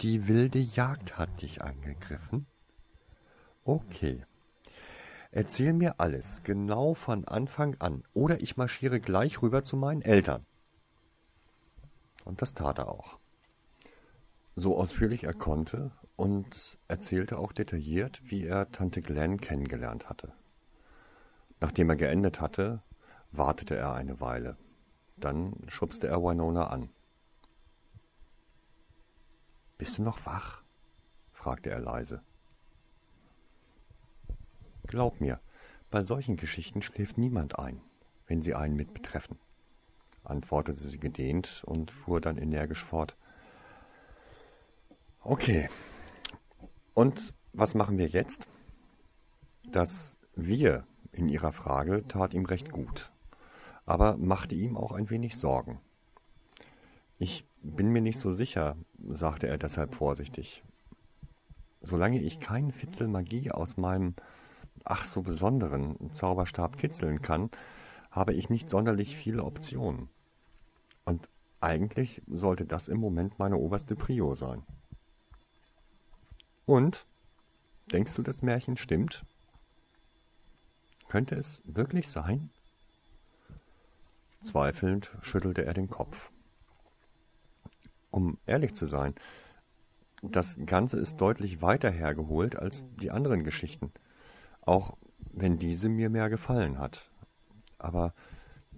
[0.00, 2.46] Die wilde Jagd hat dich angegriffen?
[3.64, 4.24] Okay.
[5.32, 10.46] Erzähl mir alles, genau von Anfang an, oder ich marschiere gleich rüber zu meinen Eltern.
[12.24, 13.18] Und das tat er auch.
[14.54, 20.32] So ausführlich er konnte und erzählte auch detailliert, wie er Tante Glenn kennengelernt hatte.
[21.60, 22.82] Nachdem er geendet hatte,
[23.32, 24.56] wartete er eine Weile.
[25.16, 26.90] Dann schubste er Winona an.
[29.78, 30.62] Bist du noch wach?
[31.32, 32.22] fragte er leise.
[34.86, 35.40] Glaub mir,
[35.90, 37.80] bei solchen Geschichten schläft niemand ein,
[38.26, 39.38] wenn sie einen mit betreffen
[40.28, 43.16] antwortete sie gedehnt und fuhr dann energisch fort.
[45.22, 45.68] Okay.
[46.96, 48.46] Und was machen wir jetzt?
[49.70, 53.12] Das wir in ihrer Frage tat ihm recht gut,
[53.84, 55.78] aber machte ihm auch ein wenig Sorgen.
[57.18, 60.64] Ich bin mir nicht so sicher, sagte er deshalb vorsichtig.
[61.82, 64.14] Solange ich keinen Fitzel Magie aus meinem
[64.82, 67.50] ach so besonderen Zauberstab kitzeln kann,
[68.10, 70.08] habe ich nicht sonderlich viele Optionen.
[71.04, 71.28] Und
[71.60, 74.62] eigentlich sollte das im Moment meine oberste Prio sein.
[76.66, 77.06] Und?
[77.92, 79.24] Denkst du, das Märchen stimmt?
[81.08, 82.50] Könnte es wirklich sein?
[84.42, 86.30] Zweifelnd schüttelte er den Kopf.
[88.10, 89.14] Um ehrlich zu sein,
[90.22, 93.92] das Ganze ist deutlich weiter hergeholt als die anderen Geschichten,
[94.62, 94.96] auch
[95.32, 97.10] wenn diese mir mehr gefallen hat.
[97.78, 98.14] Aber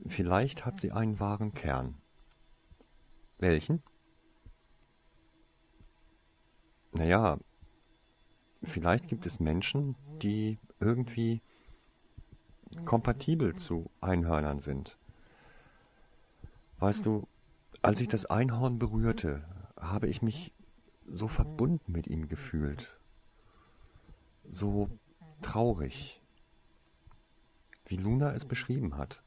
[0.07, 1.97] vielleicht hat sie einen wahren Kern.
[3.39, 3.83] Welchen?
[6.93, 7.39] Naja,
[8.63, 11.41] vielleicht gibt es Menschen, die irgendwie
[12.85, 14.97] kompatibel zu Einhörnern sind.
[16.79, 17.27] Weißt du,
[17.83, 19.45] als ich das Einhorn berührte,
[19.81, 20.53] habe ich mich
[21.05, 22.99] so verbunden mit ihm gefühlt,
[24.51, 24.89] so
[25.41, 26.21] traurig,
[27.87, 29.23] wie Luna es beschrieben hat.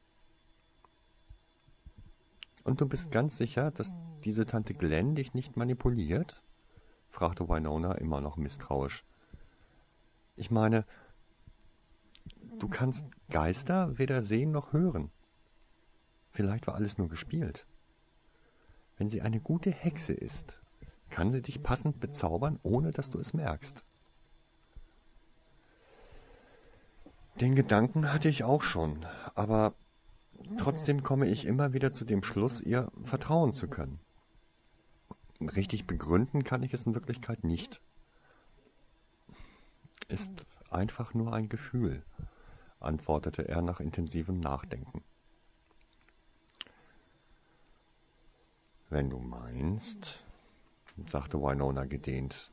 [2.63, 6.41] Und du bist ganz sicher, dass diese Tante Glenn dich nicht manipuliert?
[7.09, 9.03] fragte Winona immer noch misstrauisch.
[10.35, 10.85] Ich meine,
[12.59, 15.11] du kannst Geister weder sehen noch hören.
[16.31, 17.65] Vielleicht war alles nur gespielt.
[18.97, 20.53] Wenn sie eine gute Hexe ist,
[21.09, 23.83] kann sie dich passend bezaubern, ohne dass du es merkst.
[27.39, 29.05] Den Gedanken hatte ich auch schon,
[29.35, 29.73] aber
[30.57, 33.99] trotzdem komme ich immer wieder zu dem Schluss, ihr vertrauen zu können.
[35.39, 37.81] Richtig begründen kann ich es in Wirklichkeit nicht.
[40.11, 42.03] Ist einfach nur ein Gefühl,
[42.81, 45.05] antwortete er nach intensivem Nachdenken.
[48.89, 50.21] Wenn du meinst,
[51.07, 52.51] sagte Winona gedehnt.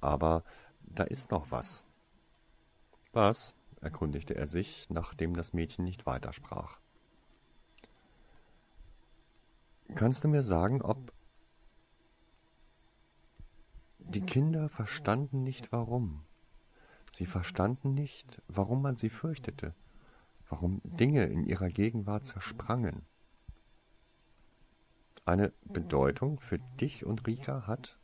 [0.00, 0.44] Aber
[0.82, 1.84] da ist noch was.
[3.12, 3.56] Was?
[3.80, 6.78] erkundigte er sich, nachdem das Mädchen nicht weitersprach.
[9.96, 11.12] Kannst du mir sagen, ob
[13.98, 16.24] die Kinder verstanden nicht warum?
[17.12, 19.74] Sie verstanden nicht, warum man sie fürchtete,
[20.48, 23.02] warum Dinge in ihrer Gegenwart zersprangen.
[25.24, 27.98] Eine Bedeutung für dich und Rika hat?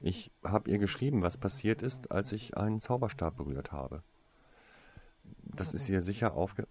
[0.00, 4.02] Ich habe ihr geschrieben, was passiert ist, als ich einen Zauberstab berührt habe.
[5.44, 6.66] Das ist ihr sicher aufge...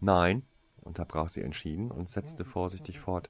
[0.00, 0.44] Nein,
[0.80, 3.28] unterbrach sie entschieden und setzte vorsichtig fort.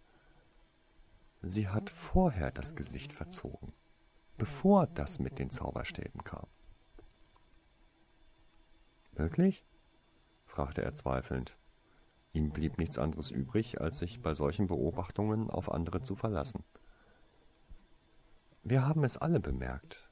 [1.43, 3.73] Sie hat vorher das Gesicht verzogen,
[4.41, 6.47] bevor das mit den Zauberstäben kam.
[9.13, 9.67] Wirklich?
[10.47, 11.59] fragte er zweifelnd.
[12.33, 16.65] Ihm blieb nichts anderes übrig, als sich bei solchen Beobachtungen auf andere zu verlassen.
[18.63, 20.09] Wir haben es alle bemerkt.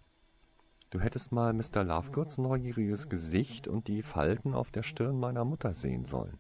[0.91, 1.85] Du hättest mal Mr.
[1.85, 6.39] Lovegoods neugieriges Gesicht und die Falten auf der Stirn meiner Mutter sehen sollen.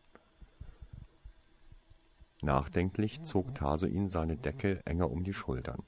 [2.43, 5.85] Nachdenklich zog Tasoin seine Decke enger um die Schultern.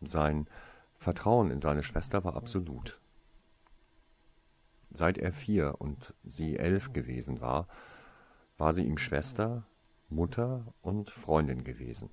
[0.00, 0.46] Sein
[0.98, 2.98] Vertrauen in seine Schwester war absolut.
[4.90, 7.68] Seit er vier und sie elf gewesen war,
[8.58, 9.64] war sie ihm Schwester,
[10.08, 12.10] Mutter und Freundin gewesen.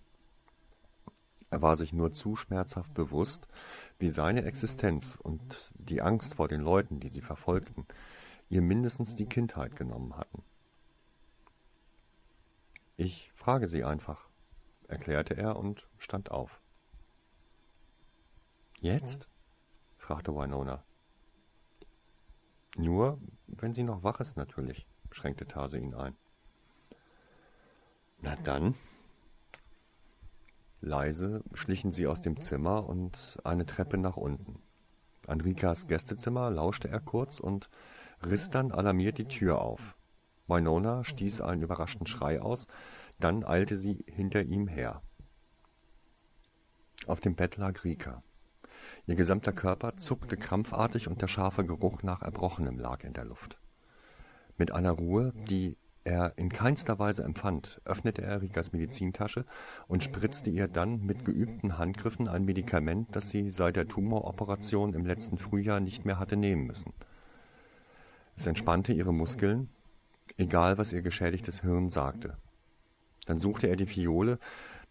[1.49, 3.47] Er war sich nur zu schmerzhaft bewusst,
[3.99, 7.85] wie seine Existenz und die Angst vor den Leuten, die sie verfolgten,
[8.49, 10.43] ihr mindestens die Kindheit genommen hatten.
[12.97, 14.27] Ich frage Sie einfach,
[14.87, 16.59] erklärte er und stand auf.
[18.83, 19.29] Jetzt?
[19.95, 20.83] fragte Winona.
[22.75, 23.17] Nur,
[23.47, 26.17] wenn sie noch wach ist, natürlich, schränkte Tase ihn ein.
[28.19, 28.75] Na dann.
[30.81, 34.61] Leise schlichen sie aus dem Zimmer und eine Treppe nach unten.
[35.27, 37.69] An Rikas Gästezimmer lauschte er kurz und
[38.21, 39.95] riss dann alarmiert die Tür auf.
[40.47, 42.67] Winona stieß einen überraschten Schrei aus,
[43.17, 45.01] dann eilte sie hinter ihm her.
[47.07, 48.21] Auf dem Bett lag Rika.
[49.05, 53.57] Ihr gesamter Körper zuckte krampfartig und der scharfe Geruch nach Erbrochenem lag in der Luft.
[54.57, 55.75] Mit einer Ruhe, die
[56.05, 59.45] er in keinster Weise empfand, öffnete er Rikas Medizintasche
[59.87, 65.05] und spritzte ihr dann mit geübten Handgriffen ein Medikament, das sie seit der Tumoroperation im
[65.05, 66.93] letzten Frühjahr nicht mehr hatte nehmen müssen.
[68.37, 69.69] Es entspannte ihre Muskeln,
[70.37, 72.37] egal was ihr geschädigtes Hirn sagte.
[73.25, 74.39] Dann suchte er die Fiole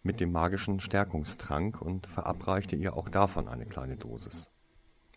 [0.03, 4.49] mit dem magischen Stärkungstrank und verabreichte ihr auch davon eine kleine Dosis.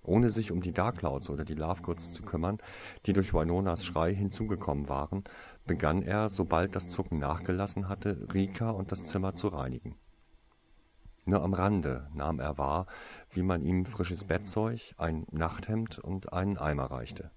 [0.04, 2.58] Ohne sich um die Darkclouds oder die Lovegoods zu kümmern,
[3.04, 5.24] die durch Winonas Schrei hinzugekommen waren,
[5.66, 9.96] begann er, sobald das Zucken nachgelassen hatte, Rika und das Zimmer zu reinigen.
[11.24, 12.86] Nur am Rande nahm er wahr,
[13.30, 17.32] wie man ihm frisches Bettzeug, ein Nachthemd und einen Eimer reichte.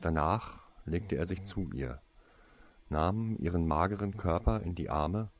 [0.00, 2.00] Danach legte er sich zu ihr,
[2.88, 5.30] nahm ihren mageren Körper in die Arme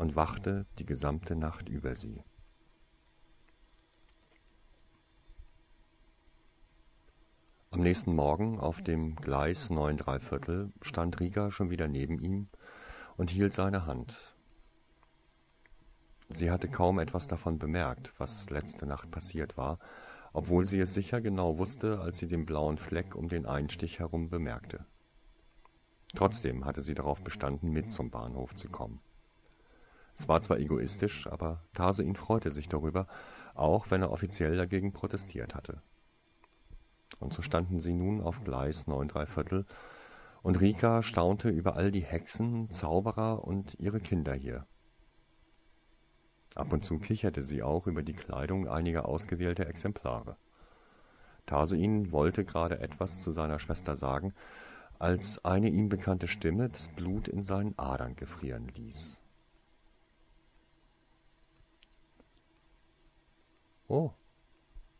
[0.00, 2.24] und wachte die gesamte Nacht über sie.
[7.70, 12.48] Am nächsten Morgen auf dem Gleis neun Dreiviertel stand Rieger schon wieder neben ihm
[13.18, 14.16] und hielt seine Hand.
[16.30, 19.78] Sie hatte kaum etwas davon bemerkt, was letzte Nacht passiert war,
[20.32, 24.30] obwohl sie es sicher genau wusste, als sie den blauen Fleck um den Einstich herum
[24.30, 24.86] bemerkte.
[26.14, 29.02] Trotzdem hatte sie darauf bestanden, mit zum Bahnhof zu kommen.
[30.16, 33.06] Es war zwar egoistisch, aber Tarsein freute sich darüber,
[33.54, 35.82] auch wenn er offiziell dagegen protestiert hatte
[37.20, 39.66] und so standen sie nun auf Gleis neun Dreiviertel,
[40.42, 44.66] und Rika staunte über all die Hexen, Zauberer und ihre Kinder hier.
[46.54, 50.36] Ab und zu kicherte sie auch über die Kleidung einiger ausgewählter Exemplare.
[51.44, 54.32] Tarsuin wollte gerade etwas zu seiner Schwester sagen,
[54.98, 59.19] als eine ihm bekannte Stimme das Blut in seinen Adern gefrieren ließ.
[63.90, 64.12] Oh,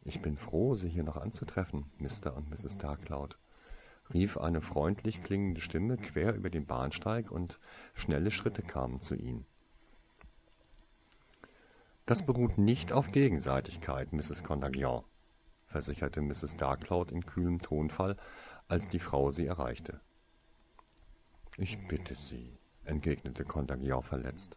[0.02, 2.34] Ich bin froh, Sie hier noch anzutreffen, Mr.
[2.36, 2.76] und Mrs.
[2.76, 3.38] Darkcloud,
[4.12, 7.60] rief eine freundlich klingende Stimme quer über den Bahnsteig und
[7.94, 9.46] schnelle Schritte kamen zu ihnen.
[12.04, 14.42] Das beruht nicht auf Gegenseitigkeit, Mrs.
[14.42, 15.04] Contagion,
[15.68, 16.56] versicherte Mrs.
[16.56, 18.16] Darkcloud in kühlem Tonfall,
[18.66, 20.00] als die Frau sie erreichte.
[21.58, 24.56] Ich bitte Sie, entgegnete Contagion verletzt.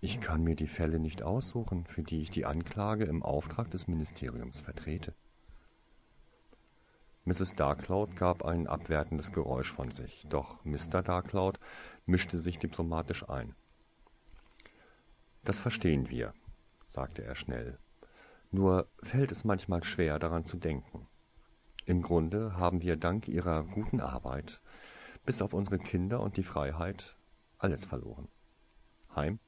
[0.00, 3.88] Ich kann mir die Fälle nicht aussuchen, für die ich die Anklage im Auftrag des
[3.88, 5.14] Ministeriums vertrete.
[7.24, 7.56] Mrs.
[7.56, 11.02] Darkcloud gab ein abwertendes Geräusch von sich, doch Mr.
[11.02, 11.58] Darkcloud
[12.04, 13.54] mischte sich diplomatisch ein.
[15.42, 16.34] Das verstehen wir,
[16.86, 17.78] sagte er schnell.
[18.52, 21.08] Nur fällt es manchmal schwer, daran zu denken.
[21.84, 24.60] Im Grunde haben wir dank Ihrer guten Arbeit,
[25.24, 27.16] bis auf unsere Kinder und die Freiheit,
[27.58, 28.28] alles verloren.
[29.14, 29.40] Heim,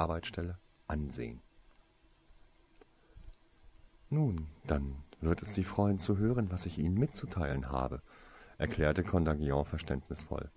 [0.00, 1.42] Arbeitsstelle, Ansehen.
[4.08, 8.00] Nun, dann wird es Sie freuen zu hören, was ich Ihnen mitzuteilen habe,
[8.56, 10.50] erklärte Condaguillon verständnisvoll.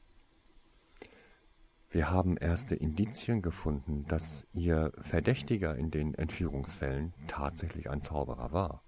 [1.90, 8.82] Wir haben erste Indizien gefunden, dass Ihr Verdächtiger in den Entführungsfällen tatsächlich ein Zauberer war.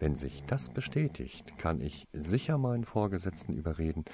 [0.00, 4.04] Wenn sich das bestätigt, kann ich sicher meinen Vorgesetzten überreden,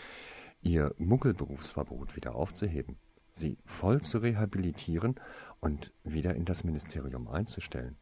[0.62, 2.99] Ihr Muggelberufsverbot wieder aufzuheben,
[3.32, 5.16] Sie voll zu rehabilitieren
[5.60, 7.96] und wieder in das Ministerium einzustellen.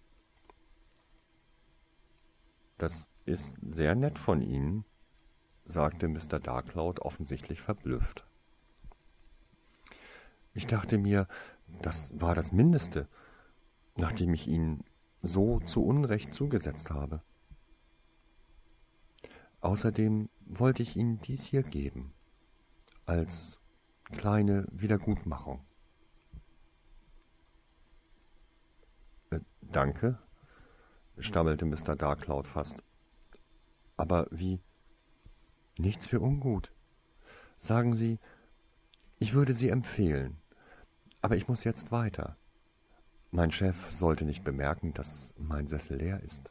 [2.79, 4.85] Das ist sehr nett von Ihnen,
[5.65, 6.39] sagte Mr.
[6.41, 8.25] Darkcloud offensichtlich verblüfft.
[10.55, 11.29] Ich dachte mir,
[11.83, 13.09] das war das Mindeste,
[13.97, 14.85] nachdem ich ihn
[15.21, 17.23] so zu Unrecht zugesetzt habe.
[19.61, 22.13] Außerdem wollte ich Ihnen dies hier geben,
[23.07, 23.58] als
[24.13, 25.65] kleine Wiedergutmachung.
[29.31, 30.19] Äh, danke,
[31.19, 31.97] stammelte Mr.
[31.97, 32.83] Darkcloud fast.
[33.97, 34.61] Aber wie?
[35.79, 36.73] Nichts für ungut.
[37.59, 38.19] Sagen Sie,
[39.19, 40.39] ich würde Sie empfehlen,
[41.21, 42.37] aber ich muss jetzt weiter.
[43.31, 46.51] Mein Chef sollte nicht bemerken, dass mein Sessel leer ist.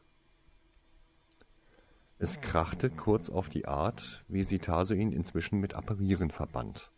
[2.20, 6.92] Es krachte kurz auf die Art, wie sie Tasuin inzwischen mit Apparieren verband.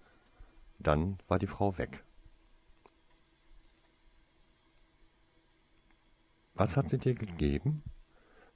[0.80, 2.04] Dann war die Frau weg.
[6.54, 7.84] Was hat sie dir gegeben?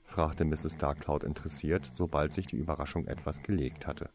[0.04, 0.78] fragte Mrs.
[0.78, 4.10] Darkcloud interessiert, sobald sich die Überraschung etwas gelegt hatte.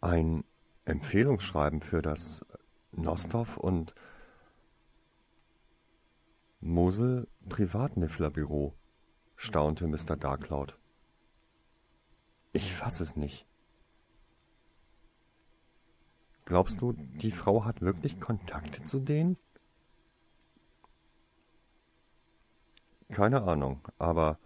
[0.00, 0.44] Ein
[0.84, 2.44] Empfehlungsschreiben für das
[2.92, 3.94] Nostov und
[6.60, 8.74] Mosel Privatnifflerbüro,
[9.36, 10.16] staunte Mr.
[10.16, 10.78] Darkcloud.
[12.52, 13.47] Ich fass es nicht.
[16.48, 19.36] Glaubst du, die Frau hat wirklich Kontakte zu denen?
[23.10, 24.38] Keine Ahnung, aber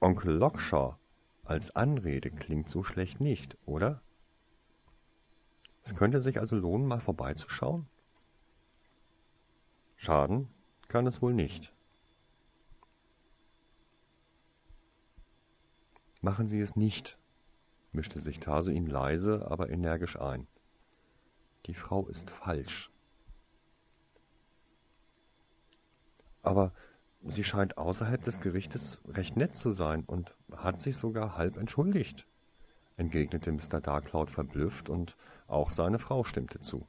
[0.00, 0.96] Onkel Lockshaw
[1.44, 4.00] als Anrede klingt so schlecht nicht, oder?
[5.82, 7.86] Es könnte sich also lohnen, mal vorbeizuschauen.
[9.96, 10.48] Schaden
[10.88, 11.74] kann es wohl nicht.
[16.22, 17.18] Machen Sie es nicht,
[17.92, 20.48] mischte sich Tasuin leise, aber energisch ein.
[21.66, 22.90] Die Frau ist falsch.
[26.42, 26.72] Aber
[27.24, 32.26] sie scheint außerhalb des Gerichtes recht nett zu sein und hat sich sogar halb entschuldigt,
[32.96, 33.80] entgegnete Mr.
[33.80, 35.16] Darkcloud verblüfft und
[35.48, 36.86] auch seine Frau stimmte zu.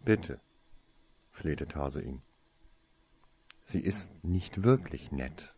[0.00, 0.40] Bitte,
[1.30, 2.22] flehte Tarsuin.
[3.64, 5.54] Sie ist nicht wirklich nett,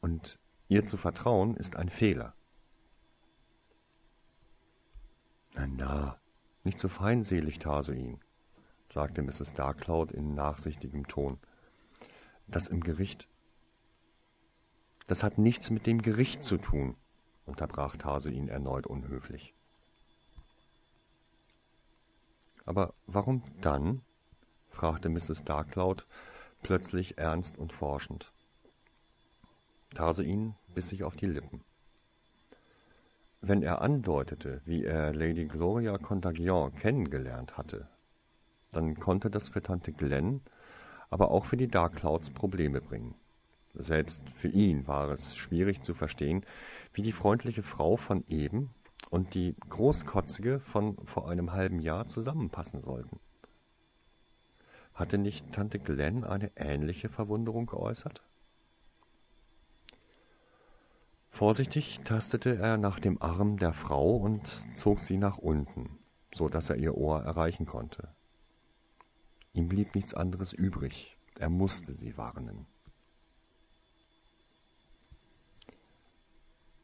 [0.00, 0.38] und
[0.68, 2.34] ihr zu vertrauen ist ein Fehler.
[5.54, 6.18] Na, na,
[6.64, 8.20] nicht so feindselig, Tarsuin,
[8.86, 9.52] sagte Mrs.
[9.52, 11.38] Darkcloud in nachsichtigem Ton.
[12.46, 13.28] Das im Gericht.
[15.06, 16.96] Das hat nichts mit dem Gericht zu tun
[17.46, 19.54] unterbrach Tase ihn erneut unhöflich.
[22.64, 24.02] Aber warum dann?
[24.70, 25.44] fragte Mrs.
[25.44, 26.06] Darkcloud
[26.62, 28.32] plötzlich ernst und forschend.
[29.94, 31.62] Tarsein biss sich auf die Lippen.
[33.44, 37.88] Wenn er andeutete, wie er Lady Gloria Contagion kennengelernt hatte,
[38.70, 40.42] dann konnte das für Tante Glenn,
[41.10, 43.16] aber auch für die Darkclouds Probleme bringen.
[43.74, 46.46] Selbst für ihn war es schwierig zu verstehen,
[46.92, 48.70] wie die freundliche Frau von eben
[49.10, 53.18] und die großkotzige von vor einem halben Jahr zusammenpassen sollten.
[54.94, 58.22] Hatte nicht Tante Glenn eine ähnliche Verwunderung geäußert?
[61.32, 65.98] Vorsichtig tastete er nach dem Arm der Frau und zog sie nach unten,
[66.32, 68.08] so dass er ihr Ohr erreichen konnte.
[69.54, 71.16] Ihm blieb nichts anderes übrig.
[71.38, 72.66] Er musste sie warnen.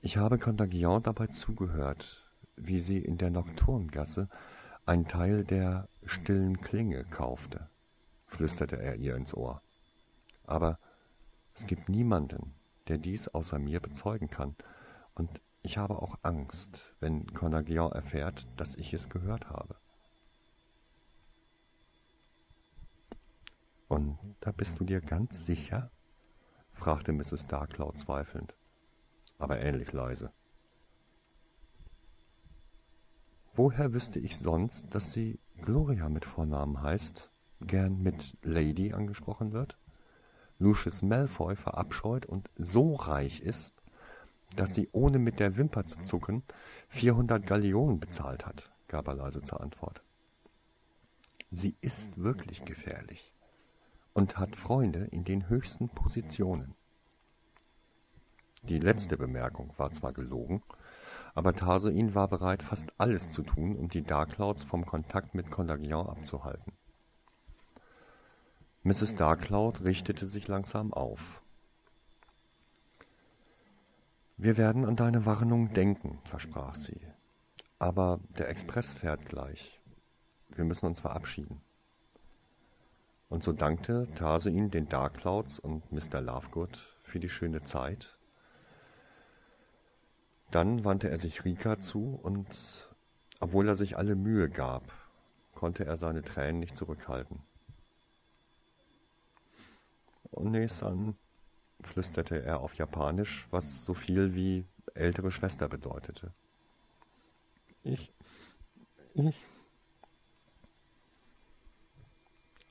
[0.01, 2.24] Ich habe Contagion dabei zugehört,
[2.57, 4.28] wie sie in der Nocturngasse
[4.86, 7.68] ein Teil der stillen Klinge kaufte,
[8.26, 9.61] flüsterte er ihr ins Ohr.
[10.46, 10.78] Aber
[11.55, 12.55] es gibt niemanden,
[12.89, 14.57] der dies außer mir bezeugen kann,
[15.14, 19.76] und ich habe auch Angst, wenn Contagion erfährt, dass ich es gehört habe.
[23.89, 25.91] Und da bist du dir ganz sicher?
[26.72, 27.49] fragte Mrs.
[27.49, 28.55] Darklow zweifelnd,
[29.39, 30.32] aber ähnlich leise.
[33.55, 39.76] Woher wüsste ich sonst, dass sie Gloria mit Vornamen heißt, gern mit Lady angesprochen wird?
[40.59, 43.75] Lucius Malfoy verabscheut und so reich ist,
[44.57, 46.43] dass sie ohne mit der Wimper zu zucken
[46.89, 50.03] 400 Gallionen bezahlt hat, gab er leise zur Antwort.
[51.51, 53.33] Sie ist wirklich gefährlich
[54.15, 56.75] und hat Freunde in den höchsten Positionen.
[58.63, 60.63] Die letzte Bemerkung war zwar gelogen,
[61.35, 66.09] aber Tarsoin war bereit, fast alles zu tun, um die Darklouds vom Kontakt mit Contagion
[66.09, 66.73] abzuhalten.
[68.85, 69.16] Mrs.
[69.16, 71.43] Darkloud richtete sich langsam auf.
[74.37, 77.01] Wir werden an deine Warnung denken, versprach sie.
[77.81, 79.81] Aber der Express fährt gleich.
[80.51, 81.61] Wir müssen uns verabschieden.
[83.29, 86.20] Und so dankte Tarsein den Darkclouds und Mr.
[86.20, 88.16] Lovegood für die schöne Zeit.
[90.51, 92.47] Dann wandte er sich Rika zu und,
[93.41, 94.93] obwohl er sich alle Mühe gab,
[95.55, 97.43] konnte er seine Tränen nicht zurückhalten.
[100.39, 101.16] Onesan,
[101.82, 106.32] flüsterte er auf Japanisch, was so viel wie ältere Schwester bedeutete.
[107.82, 108.12] Ich,
[109.14, 109.36] ich,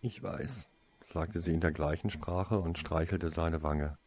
[0.01, 0.67] ich weiß,
[1.03, 3.97] sagte sie in der gleichen Sprache und streichelte seine Wange.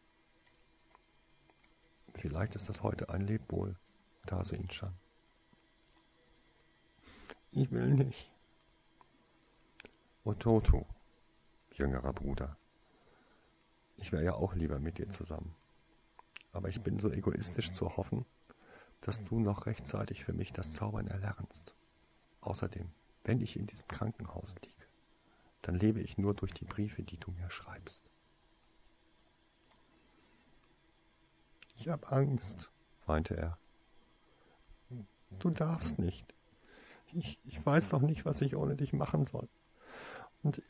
[2.15, 3.77] Vielleicht ist das heute ein Lebwohl,
[4.27, 4.95] Tasuin-chan.
[7.53, 8.31] Ich will nicht.
[10.25, 10.87] Ototo,
[11.73, 12.60] jüngerer Bruder.
[14.01, 15.55] Ich wäre ja auch lieber mit dir zusammen.
[16.53, 18.25] Aber ich bin so egoistisch zu hoffen,
[19.03, 21.75] dass du noch rechtzeitig für mich das Zaubern erlernst.
[22.41, 22.91] Außerdem,
[23.25, 24.87] wenn ich in diesem Krankenhaus liege,
[25.63, 28.05] dann lebe ich nur durch die Briefe, die du mir schreibst.
[31.77, 32.71] Ich habe Angst,
[33.07, 33.59] weinte er.
[35.39, 36.35] Du darfst nicht.
[37.13, 39.49] Ich, ich weiß doch nicht, was ich ohne dich machen soll.
[40.43, 40.63] Und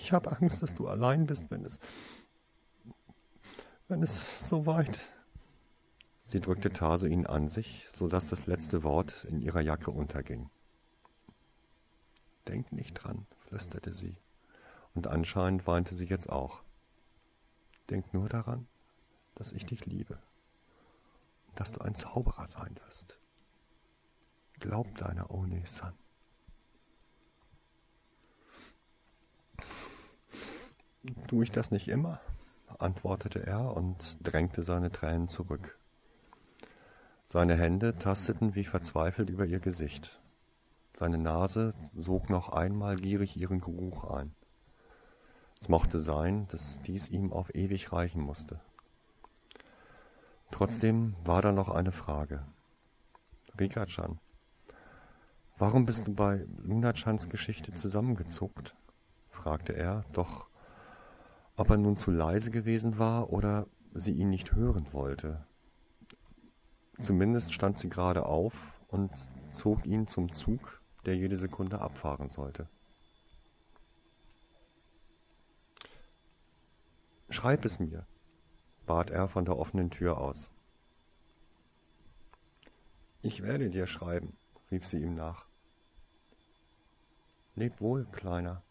[0.00, 1.78] ich habe Angst, dass du allein bist, wenn es
[3.88, 4.98] wenn es so weit.
[6.22, 10.50] Sie drückte Tase ihn an sich, so dass das letzte Wort in ihrer Jacke unterging.
[12.48, 14.16] Denk nicht dran, flüsterte sie,
[14.94, 16.62] und anscheinend weinte sie jetzt auch.
[17.90, 18.66] Denk nur daran,
[19.34, 20.18] dass ich dich liebe
[21.48, 23.18] und dass du ein Zauberer sein wirst.
[24.60, 25.92] Glaub deiner One-san.
[31.28, 32.20] Tue ich das nicht immer?
[32.78, 35.78] Antwortete er und drängte seine Tränen zurück.
[37.26, 40.20] Seine Hände tasteten wie verzweifelt über ihr Gesicht.
[40.92, 44.34] Seine Nase sog noch einmal gierig ihren Geruch ein.
[45.60, 48.60] Es mochte sein, dass dies ihm auf ewig reichen musste.
[50.50, 52.44] Trotzdem war da noch eine Frage.
[53.58, 54.20] Rika-chan,
[55.58, 58.74] warum bist du bei Luna-chans Geschichte zusammengezuckt?
[59.30, 60.46] fragte er, doch
[61.56, 65.46] ob er nun zu leise gewesen war oder sie ihn nicht hören wollte.
[67.00, 68.54] Zumindest stand sie gerade auf
[68.88, 69.10] und
[69.50, 72.68] zog ihn zum Zug, der jede Sekunde abfahren sollte.
[77.30, 78.06] Schreib es mir,
[78.86, 80.50] bat er von der offenen Tür aus.
[83.22, 84.36] Ich werde dir schreiben,
[84.70, 85.46] rief sie ihm nach.
[87.54, 88.63] Leb wohl, Kleiner,